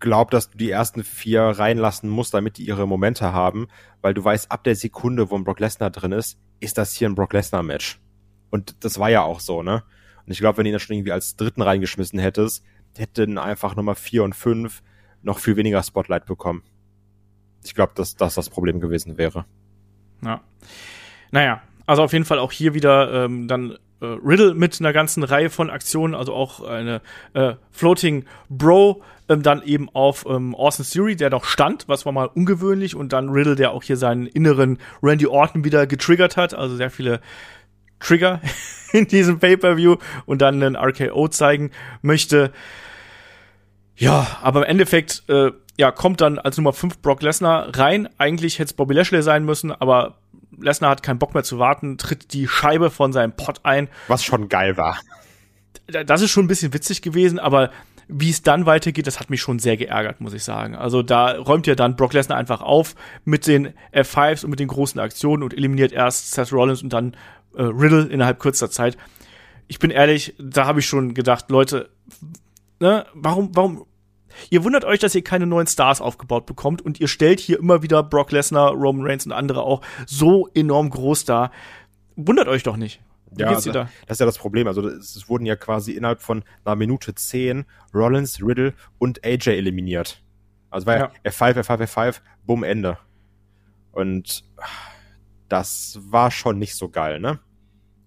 [0.04, 3.68] glaube, dass du die ersten vier reinlassen musst, damit die ihre Momente haben,
[4.02, 7.08] weil du weißt, ab der Sekunde, wo ein Brock Lesnar drin ist, ist das hier
[7.08, 8.02] ein Brock Lesnar Match.
[8.52, 9.84] Und das war ja auch so, ne?
[10.26, 12.66] Und ich glaube, wenn du ihn dann schon irgendwie als dritten reingeschmissen hättest,
[12.98, 14.84] hätten einfach Nummer vier und fünf
[15.22, 16.64] noch viel weniger Spotlight bekommen.
[17.64, 19.46] Ich glaube, dass das das Problem gewesen wäre.
[20.22, 20.42] Ja.
[21.32, 25.24] Naja, also auf jeden Fall auch hier wieder ähm, dann äh, Riddle mit einer ganzen
[25.24, 27.02] Reihe von Aktionen, also auch eine
[27.34, 32.12] äh, Floating Bro, ähm, dann eben auf ähm, Austin Theory, der noch stand, was war
[32.12, 36.54] mal ungewöhnlich, und dann Riddle, der auch hier seinen inneren Randy Orton wieder getriggert hat,
[36.54, 37.22] also sehr viele
[38.00, 38.42] Trigger
[38.92, 41.72] in diesem Pay-Per-View und dann einen RKO zeigen
[42.02, 42.52] möchte.
[43.96, 48.10] Ja, aber im Endeffekt, äh, ja, kommt dann als Nummer 5 Brock Lesnar rein.
[48.18, 50.18] Eigentlich hätte es Bobby Lashley sein müssen, aber
[50.60, 53.90] Lesnar hat keinen Bock mehr zu warten, tritt die Scheibe von seinem Pot ein.
[54.08, 55.00] Was schon geil war.
[55.88, 57.72] Das ist schon ein bisschen witzig gewesen, aber
[58.08, 60.76] wie es dann weitergeht, das hat mich schon sehr geärgert, muss ich sagen.
[60.76, 62.96] Also da räumt ja dann Brock Lesnar einfach auf
[63.26, 67.16] mit den F5s und mit den großen Aktionen und eliminiert erst Seth Rollins und dann
[67.56, 68.98] äh, Riddle innerhalb kurzer Zeit.
[69.68, 71.90] Ich bin ehrlich, da habe ich schon gedacht, Leute,
[72.80, 73.86] ne, warum, warum
[74.50, 77.84] Ihr wundert euch, dass ihr keine neuen Stars aufgebaut bekommt und ihr stellt hier immer
[77.84, 81.52] wieder Brock Lesnar, Roman Reigns und andere auch so enorm groß dar.
[82.16, 83.02] Wundert euch doch nicht.
[83.36, 83.90] Wie ja, also, da?
[84.08, 84.68] das ist ja das Problem.
[84.68, 90.22] Also es wurden ja quasi innerhalb von einer Minute zehn Rollins, Riddle und AJ eliminiert.
[90.70, 92.98] Also war ja, ja F5, F5, F5, bumm, Ende.
[93.92, 94.44] Und
[95.50, 97.40] das war schon nicht so geil, ne?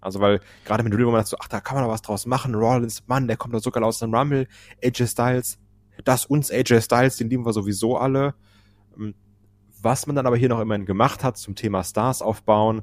[0.00, 2.02] Also weil gerade mit Riddle, wo man sagt so, ach, da kann man doch was
[2.02, 2.54] draus machen.
[2.54, 4.46] Rollins, Mann, der kommt doch sogar aus dem Rumble.
[4.84, 5.58] AJ Styles,
[6.04, 8.34] das uns AJ Styles, den lieben wir sowieso alle.
[8.96, 9.14] Ähm,
[9.80, 12.82] was man dann aber hier noch immerhin gemacht hat zum Thema Stars aufbauen,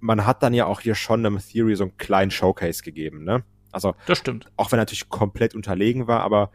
[0.00, 3.42] man hat dann ja auch hier schon einem Theory so einen kleinen Showcase gegeben, ne?
[3.72, 4.52] Also, das stimmt.
[4.56, 6.50] Auch wenn er natürlich komplett unterlegen war, aber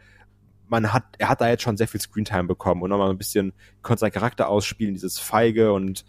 [0.68, 3.52] man hat, er hat da jetzt schon sehr viel Screentime bekommen und nochmal ein bisschen,
[3.82, 6.04] konnte seinen Charakter ausspielen, dieses Feige und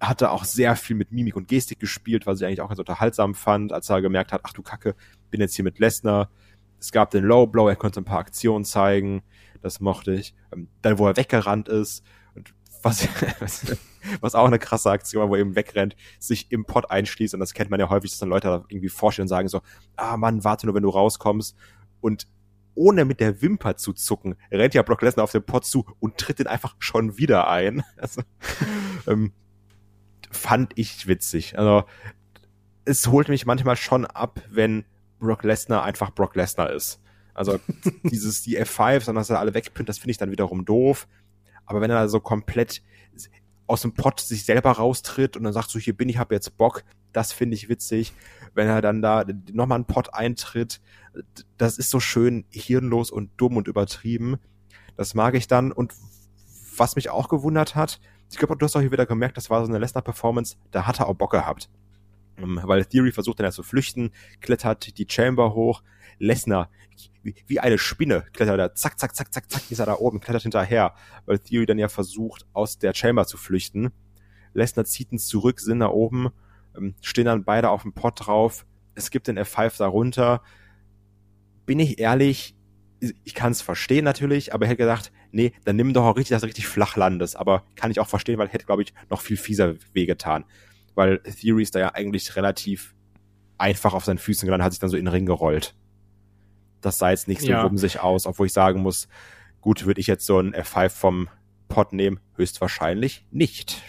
[0.00, 3.34] hatte auch sehr viel mit Mimik und Gestik gespielt, was ich eigentlich auch ganz unterhaltsam
[3.34, 4.94] fand, als er gemerkt hat, ach du Kacke,
[5.30, 6.30] bin jetzt hier mit Lesnar,
[6.80, 9.22] es gab den Low Blow, er konnte ein paar Aktionen zeigen,
[9.62, 10.34] das mochte ich.
[10.52, 12.04] Ähm, dann, wo er weggerannt ist
[12.34, 13.08] und was,
[14.20, 17.40] was auch eine krasse Aktion war, wo er eben wegrennt, sich im Pod einschließt und
[17.40, 19.60] das kennt man ja häufig, dass dann Leute da irgendwie vorstellen und sagen so,
[19.96, 21.56] ah Mann, warte nur, wenn du rauskommst
[22.00, 22.26] und
[22.78, 26.16] ohne mit der Wimper zu zucken, rennt ja Brock Lesnar auf den Pod zu und
[26.16, 27.82] tritt den einfach schon wieder ein.
[27.96, 28.22] Also,
[29.08, 29.32] ähm,
[30.30, 31.58] fand ich witzig.
[31.58, 31.84] Also,
[32.84, 34.84] es holt mich manchmal schon ab, wenn
[35.18, 37.00] Brock Lesnar einfach Brock Lesnar ist.
[37.34, 37.58] Also
[38.04, 41.06] dieses die F5, sondern dass er alle wegpinnt, das finde ich dann wiederum doof.
[41.66, 42.82] Aber wenn er so komplett
[43.66, 46.56] aus dem Pott sich selber raustritt und dann sagt so, hier bin ich, hab jetzt
[46.56, 48.14] Bock, das finde ich witzig.
[48.54, 50.80] Wenn er dann da nochmal einen Pott eintritt,
[51.58, 54.38] das ist so schön hirnlos und dumm und übertrieben.
[54.96, 55.70] Das mag ich dann.
[55.70, 55.94] Und
[56.76, 58.00] was mich auch gewundert hat,
[58.30, 61.00] ich glaube, du hast auch hier wieder gemerkt, das war so eine Lesnar-Performance, da hat
[61.00, 61.68] er auch Bock gehabt.
[62.38, 64.10] Ähm, weil Theory versucht dann ja zu flüchten,
[64.40, 65.82] klettert die Chamber hoch,
[66.18, 66.70] Lesnar
[67.46, 70.42] wie, eine Spinne klettert er, zack, zack, zack, zack, zack, ist er da oben, klettert
[70.42, 70.94] hinterher,
[71.26, 73.90] weil Theory dann ja versucht, aus der Chamber zu flüchten.
[74.54, 76.28] Lesnar zieht ihn zurück, sind da oben,
[76.76, 80.42] ähm, stehen dann beide auf dem Pot drauf, es gibt den F5 darunter.
[81.66, 82.56] Bin ich ehrlich,
[83.22, 86.34] ich kann es verstehen natürlich, aber ich hätte gedacht, nee, dann nimm doch auch richtig,
[86.34, 87.36] dass du richtig flach landest.
[87.36, 90.44] Aber kann ich auch verstehen, weil hätte, glaube ich, noch viel fieser wehgetan
[90.98, 92.94] weil Theory ist da ja eigentlich relativ
[93.56, 95.74] einfach auf seinen Füßen gelandet, hat sich dann so in den Ring gerollt.
[96.80, 97.64] das sah jetzt nicht so Ja.
[97.64, 99.08] wumsig aus, obwohl ich sagen muss,
[99.60, 101.28] gut, würde ich jetzt so ein F5 vom
[101.68, 102.20] Pot nehmen?
[102.36, 103.82] Höchstwahrscheinlich nicht.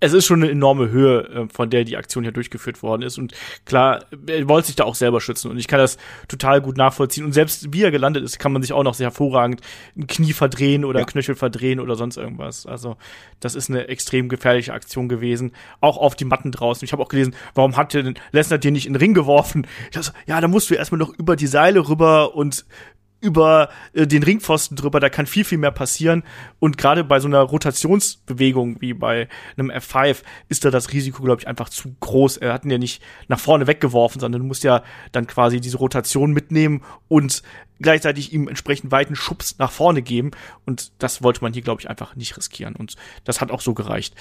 [0.00, 3.18] Es ist schon eine enorme Höhe, äh, von der die Aktion hier durchgeführt worden ist.
[3.18, 3.34] Und
[3.66, 5.50] klar, er wollte sich da auch selber schützen.
[5.50, 7.24] Und ich kann das total gut nachvollziehen.
[7.24, 9.60] Und selbst wie er gelandet ist, kann man sich auch noch sehr hervorragend
[9.96, 11.06] ein Knie verdrehen oder Ja.
[11.06, 12.66] Knöchel verdrehen oder sonst irgendwas.
[12.66, 12.96] Also,
[13.40, 15.52] das ist eine extrem gefährliche Aktion gewesen.
[15.80, 16.84] Auch auf die Matten draußen.
[16.84, 19.66] Ich habe auch gelesen, warum hat denn Lesnar dir nicht in den Ring geworfen?
[19.84, 22.64] Ich dachte so, ja, da musst du erstmal noch über die Seile rüber und
[23.20, 26.22] über äh, den Ringpfosten drüber, da kann viel, viel mehr passieren.
[26.58, 31.42] Und gerade bei so einer Rotationsbewegung wie bei einem F5 ist da das Risiko, glaube
[31.42, 32.38] ich, einfach zu groß.
[32.38, 35.78] Er hat ihn ja nicht nach vorne weggeworfen, sondern du musst ja dann quasi diese
[35.78, 37.42] Rotation mitnehmen und
[37.80, 40.30] gleichzeitig ihm entsprechend weiten Schubs nach vorne geben.
[40.66, 42.76] Und das wollte man hier, glaube ich, einfach nicht riskieren.
[42.76, 44.14] Und das hat auch so gereicht.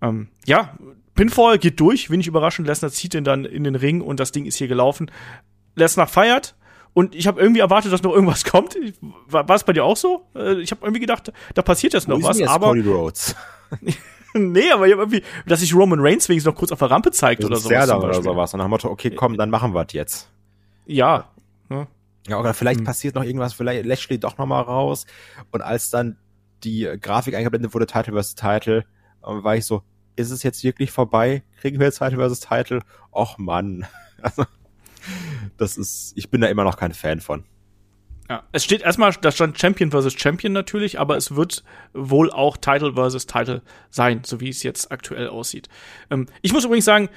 [0.00, 0.76] Ähm, ja,
[1.14, 2.68] Pinfall geht durch, wenig überraschend.
[2.68, 5.10] Lesnar zieht ihn dann in den Ring und das Ding ist hier gelaufen.
[5.74, 6.54] Lesnar feiert.
[6.94, 8.76] Und ich habe irgendwie erwartet, dass noch irgendwas kommt.
[9.26, 10.26] War, war es bei dir auch so?
[10.34, 12.38] Äh, Ich habe irgendwie gedacht, da passiert jetzt noch Wo ist was.
[12.38, 13.36] jetzt Aber Cody Rhodes?
[14.34, 17.10] nee, aber ich hab irgendwie, dass sich Roman Reigns wenigstens noch kurz auf der Rampe
[17.10, 17.88] zeigt oder so sowas.
[17.88, 18.54] zum oder sowas.
[18.54, 20.30] Und nach dem Motto, okay, komm, dann machen wir jetzt.
[20.86, 21.28] Ja.
[22.26, 22.84] Ja, oder vielleicht Hm.
[22.84, 25.06] passiert noch irgendwas, vielleicht Lashley doch noch mal raus.
[25.50, 26.18] Und als dann
[26.62, 28.34] die äh, Grafik eingeblendet wurde, Title vs.
[28.34, 28.84] Title,
[29.22, 29.82] äh, war ich so,
[30.16, 31.42] ist es jetzt wirklich vorbei?
[31.60, 32.40] Kriegen wir jetzt Title vs.
[32.40, 32.80] Title?
[33.12, 33.86] Och Mann.
[34.20, 34.42] Also,
[35.56, 37.44] das ist, ich bin da immer noch kein Fan von.
[38.28, 42.58] Ja, es steht erstmal, da stand Champion versus Champion natürlich, aber es wird wohl auch
[42.58, 45.68] Title versus Title sein, so wie es jetzt aktuell aussieht.
[46.10, 47.08] Ähm, ich muss übrigens sagen,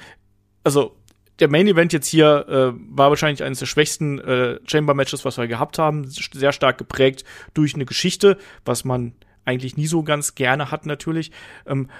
[0.64, 0.96] also
[1.38, 5.36] der Main Event jetzt hier äh, war wahrscheinlich eines der schwächsten äh, Chamber Matches, was
[5.36, 9.14] wir gehabt haben, sehr stark geprägt durch eine Geschichte, was man
[9.44, 11.30] eigentlich nie so ganz gerne hat natürlich.
[11.66, 11.90] Ähm,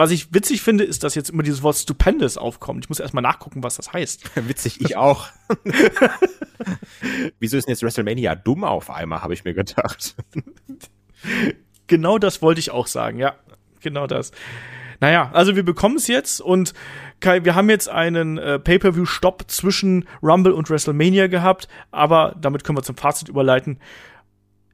[0.00, 2.86] was ich witzig finde, ist, dass jetzt immer dieses Wort Stupendous aufkommt.
[2.86, 4.34] Ich muss erstmal nachgucken, was das heißt.
[4.48, 5.28] Witzig, ich auch.
[7.38, 10.16] Wieso ist denn jetzt WrestleMania dumm auf einmal, habe ich mir gedacht.
[11.86, 13.34] Genau das wollte ich auch sagen, ja.
[13.80, 14.32] Genau das.
[15.00, 16.72] Naja, also wir bekommen es jetzt und
[17.20, 22.78] Kai, wir haben jetzt einen äh, Pay-Per-View-Stopp zwischen Rumble und WrestleMania gehabt, aber damit können
[22.78, 23.78] wir zum Fazit überleiten.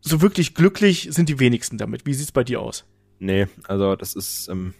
[0.01, 2.07] So wirklich glücklich sind die wenigsten damit.
[2.07, 2.85] Wie sieht's bei dir aus?
[3.19, 4.75] Nee, also das ist, ähm,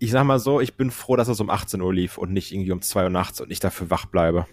[0.00, 2.52] ich sag mal so, ich bin froh, dass es um 18 Uhr lief und nicht
[2.52, 4.46] irgendwie um 2 Uhr nachts und ich dafür wach bleibe.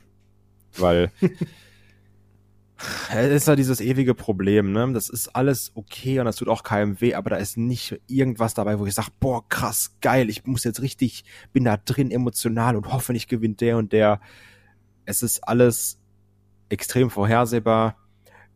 [0.78, 1.10] Weil
[3.10, 4.92] es ist ja dieses ewige Problem, ne?
[4.92, 8.56] Das ist alles okay und das tut auch keinem weh, aber da ist nicht irgendwas
[8.56, 11.24] dabei, wo ich sage, boah, krass, geil, ich muss jetzt richtig,
[11.54, 14.20] bin da drin emotional und hoffentlich gewinnt der und der.
[15.06, 15.98] Es ist alles
[16.68, 17.96] extrem vorhersehbar.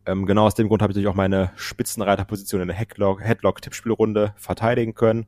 [0.06, 4.34] Ähm, genau aus dem Grund habe ich natürlich auch meine Spitzenreiterposition in der Headlock- Headlock-Tippspielrunde
[4.36, 5.26] verteidigen können.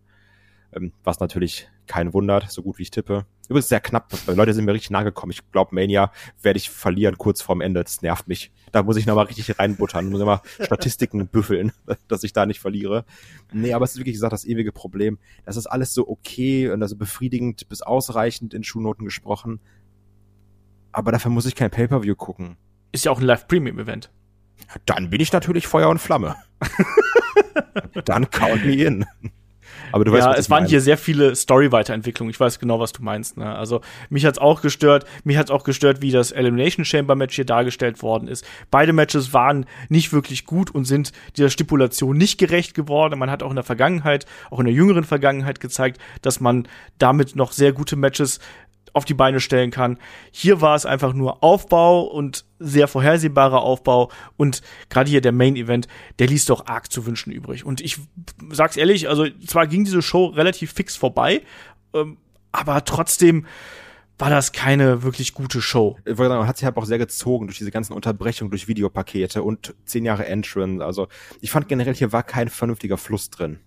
[0.76, 3.26] Ähm, was natürlich keinen wundert, so gut wie ich tippe.
[3.50, 4.10] Übrigens sehr knapp.
[4.10, 5.32] Die Leute sind mir richtig nahe gekommen.
[5.32, 6.12] Ich glaube, Mania
[6.42, 7.84] werde ich verlieren kurz vorm Ende.
[7.84, 8.52] Das nervt mich.
[8.72, 10.10] Da muss ich nochmal richtig reinbuttern.
[10.10, 11.74] Muss immer Statistiken büffeln,
[12.08, 13.06] dass ich da nicht verliere.
[13.52, 15.20] Nee, aber es ist wirklich gesagt das ewige Problem.
[15.46, 19.60] Das ist alles so okay und also befriedigend bis ausreichend in Schulnoten gesprochen.
[20.94, 22.56] Aber dafür muss ich kein Pay-Per-View gucken.
[22.92, 24.12] Ist ja auch ein Live-Premium-Event.
[24.86, 26.36] Dann bin ich natürlich Feuer und Flamme.
[28.06, 29.06] Dann count me in.
[29.94, 30.70] Aber du weißt, ja, was es waren meine.
[30.70, 32.32] hier sehr viele Story-Weiterentwicklungen.
[32.32, 33.38] Ich weiß genau, was du meinst.
[33.38, 33.56] Ne?
[33.56, 35.06] Also mich hat's auch gestört.
[35.24, 38.44] Mich hat's auch gestört, wie das Elimination Chamber Match hier dargestellt worden ist.
[38.72, 43.20] Beide Matches waren nicht wirklich gut und sind dieser Stipulation nicht gerecht geworden.
[43.20, 46.68] Man hat auch in der Vergangenheit, auch in der jüngeren Vergangenheit gezeigt, dass man
[46.98, 48.40] damit noch sehr gute Matches
[48.94, 49.98] auf die Beine stellen kann.
[50.32, 55.56] Hier war es einfach nur Aufbau und sehr vorhersehbarer Aufbau und gerade hier der Main
[55.56, 55.88] Event,
[56.20, 57.66] der ließ doch arg zu wünschen übrig.
[57.66, 57.98] Und ich
[58.52, 61.42] sag's ehrlich, also zwar ging diese Show relativ fix vorbei,
[61.94, 62.18] ähm,
[62.52, 63.46] aber trotzdem
[64.20, 65.98] war das keine wirklich gute Show.
[66.06, 68.68] Ich wollte sagen, man hat sich halt auch sehr gezogen durch diese ganzen Unterbrechungen, durch
[68.68, 70.86] Videopakete und zehn Jahre Entrance.
[70.86, 71.08] Also
[71.42, 73.60] ich fand generell, hier war kein vernünftiger Fluss drin.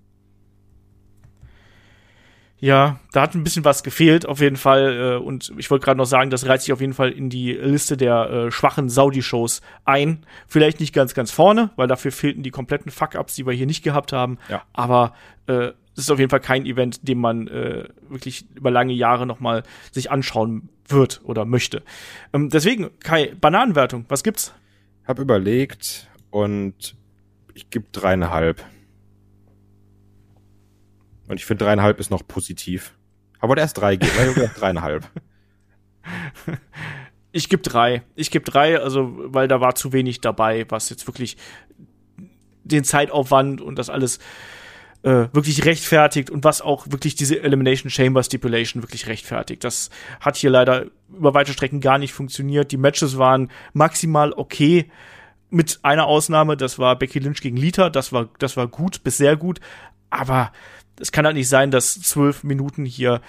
[2.59, 5.17] Ja, da hat ein bisschen was gefehlt, auf jeden Fall.
[5.21, 7.53] Äh, und ich wollte gerade noch sagen, das reiht sich auf jeden Fall in die
[7.53, 10.25] Liste der äh, schwachen Saudi-Shows ein.
[10.47, 13.85] Vielleicht nicht ganz, ganz vorne, weil dafür fehlten die kompletten Fuck-Ups, die wir hier nicht
[13.85, 14.39] gehabt haben.
[14.49, 14.63] Ja.
[14.73, 15.15] Aber
[15.47, 19.27] äh, es ist auf jeden Fall kein Event, den man äh, wirklich über lange Jahre
[19.27, 21.83] noch mal sich anschauen wird oder möchte.
[22.33, 24.55] Ähm, deswegen, Kai, Bananenwertung, was gibt's?
[25.07, 26.97] Hab überlegt und
[27.55, 28.65] ich gebe dreieinhalb.
[31.29, 32.95] Und ich finde dreieinhalb ist noch positiv.
[33.41, 35.09] Aber erst drei geben, weil ich dreieinhalb.
[37.33, 38.03] Ich gebe drei.
[38.15, 41.37] Ich gebe drei, also weil da war zu wenig dabei, was jetzt wirklich
[42.65, 44.19] den Zeitaufwand und das alles
[45.03, 49.65] äh, wirklich rechtfertigt und was auch wirklich diese Elimination Chamber Stipulation wirklich rechtfertigt.
[49.65, 52.73] Das hat hier leider über weite Strecken gar nicht funktioniert.
[52.73, 54.91] Die Matches waren maximal okay,
[55.51, 59.17] mit einer Ausnahme, das war Becky Lynch gegen Lita, das war, das war gut bis
[59.17, 59.61] sehr gut,
[60.11, 60.53] aber
[61.01, 63.21] es kann halt nicht sein, dass zwölf Minuten hier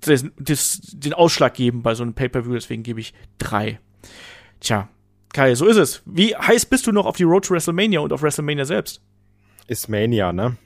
[0.00, 3.78] das, das, den Ausschlag geben bei so einem Pay-Per-View, deswegen gebe ich drei.
[4.60, 4.88] Tja,
[5.32, 6.02] Kai, so ist es.
[6.04, 9.00] Wie heiß bist du noch auf die Road to WrestleMania und auf WrestleMania selbst?
[9.66, 10.56] Ist Mania, ne?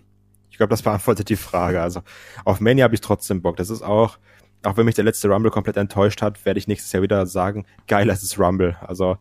[0.51, 1.81] Ich glaube, das beantwortet die Frage.
[1.81, 2.03] Also
[2.45, 3.57] auf Mania habe ich trotzdem Bock.
[3.57, 4.19] Das ist auch,
[4.65, 7.67] auch wenn mich der letzte Rumble komplett enttäuscht hat, werde ich nächstes Jahr wieder sagen,
[7.87, 8.77] geil, es ist Rumble.
[8.81, 9.19] Also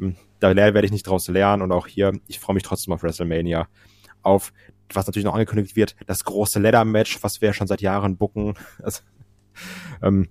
[0.00, 3.02] ähm, da werde ich nicht draus lernen und auch hier, ich freue mich trotzdem auf
[3.02, 3.66] WrestleMania.
[4.22, 4.52] Auf,
[4.94, 8.54] was natürlich noch angekündigt wird, das große Leather-Match, was wir schon seit Jahren bucken.
[8.82, 9.02] Also,
[10.02, 10.28] ähm,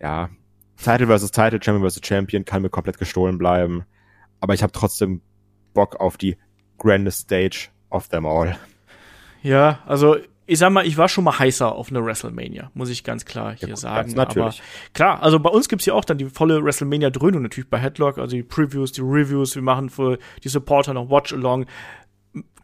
[0.00, 0.30] ja,
[0.76, 3.84] Title versus Title, Champion versus Champion kann mir komplett gestohlen bleiben.
[4.40, 5.22] Aber ich habe trotzdem
[5.74, 6.36] Bock auf die
[6.78, 8.56] grandest Stage of them all.
[9.42, 13.04] Ja, also ich sag mal, ich war schon mal heißer auf eine WrestleMania, muss ich
[13.04, 14.12] ganz klar hier ja, gut, sagen.
[14.12, 14.60] Natürlich.
[14.60, 18.16] Aber klar, also bei uns gibt's ja auch dann die volle WrestleMania-Dröhnung natürlich bei Headlock,
[18.16, 21.66] also die Previews, die Reviews, wir machen für die Supporter noch Watch-Along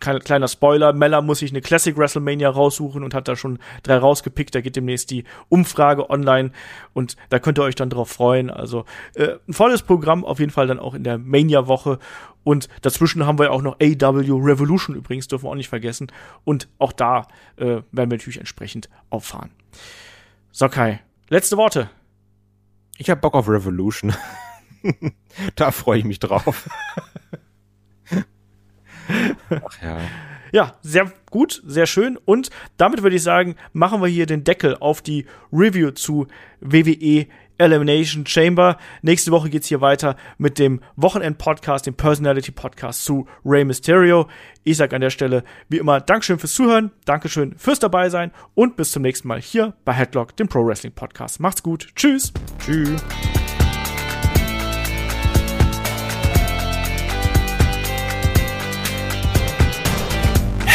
[0.00, 4.54] kleiner Spoiler, Mella muss sich eine Classic WrestleMania raussuchen und hat da schon drei rausgepickt.
[4.54, 6.52] Da geht demnächst die Umfrage online
[6.92, 8.50] und da könnt ihr euch dann drauf freuen.
[8.50, 8.84] Also
[9.14, 11.98] äh, ein volles Programm auf jeden Fall dann auch in der Mania-Woche.
[12.42, 16.12] Und dazwischen haben wir auch noch AW Revolution übrigens, dürfen wir auch nicht vergessen.
[16.44, 19.50] Und auch da äh, werden wir natürlich entsprechend auffahren.
[20.52, 21.00] So, Kai,
[21.30, 21.90] letzte Worte.
[22.98, 24.14] Ich hab Bock auf Revolution.
[25.56, 26.68] da freue ich mich drauf.
[29.50, 29.98] Ach ja.
[30.52, 32.16] Ja, sehr gut, sehr schön.
[32.24, 36.28] Und damit würde ich sagen, machen wir hier den Deckel auf die Review zu
[36.60, 37.26] WWE
[37.58, 38.78] Elimination Chamber.
[39.02, 44.28] Nächste Woche geht's hier weiter mit dem Wochenend-Podcast, dem Personality-Podcast zu Rey Mysterio.
[44.64, 48.92] Ich sage an der Stelle wie immer Dankeschön fürs Zuhören, Dankeschön fürs Dabeisein und bis
[48.92, 51.40] zum nächsten Mal hier bei Headlock, dem Pro Wrestling Podcast.
[51.40, 51.88] Macht's gut.
[51.94, 52.32] Tschüss.
[52.58, 53.02] Tschüss.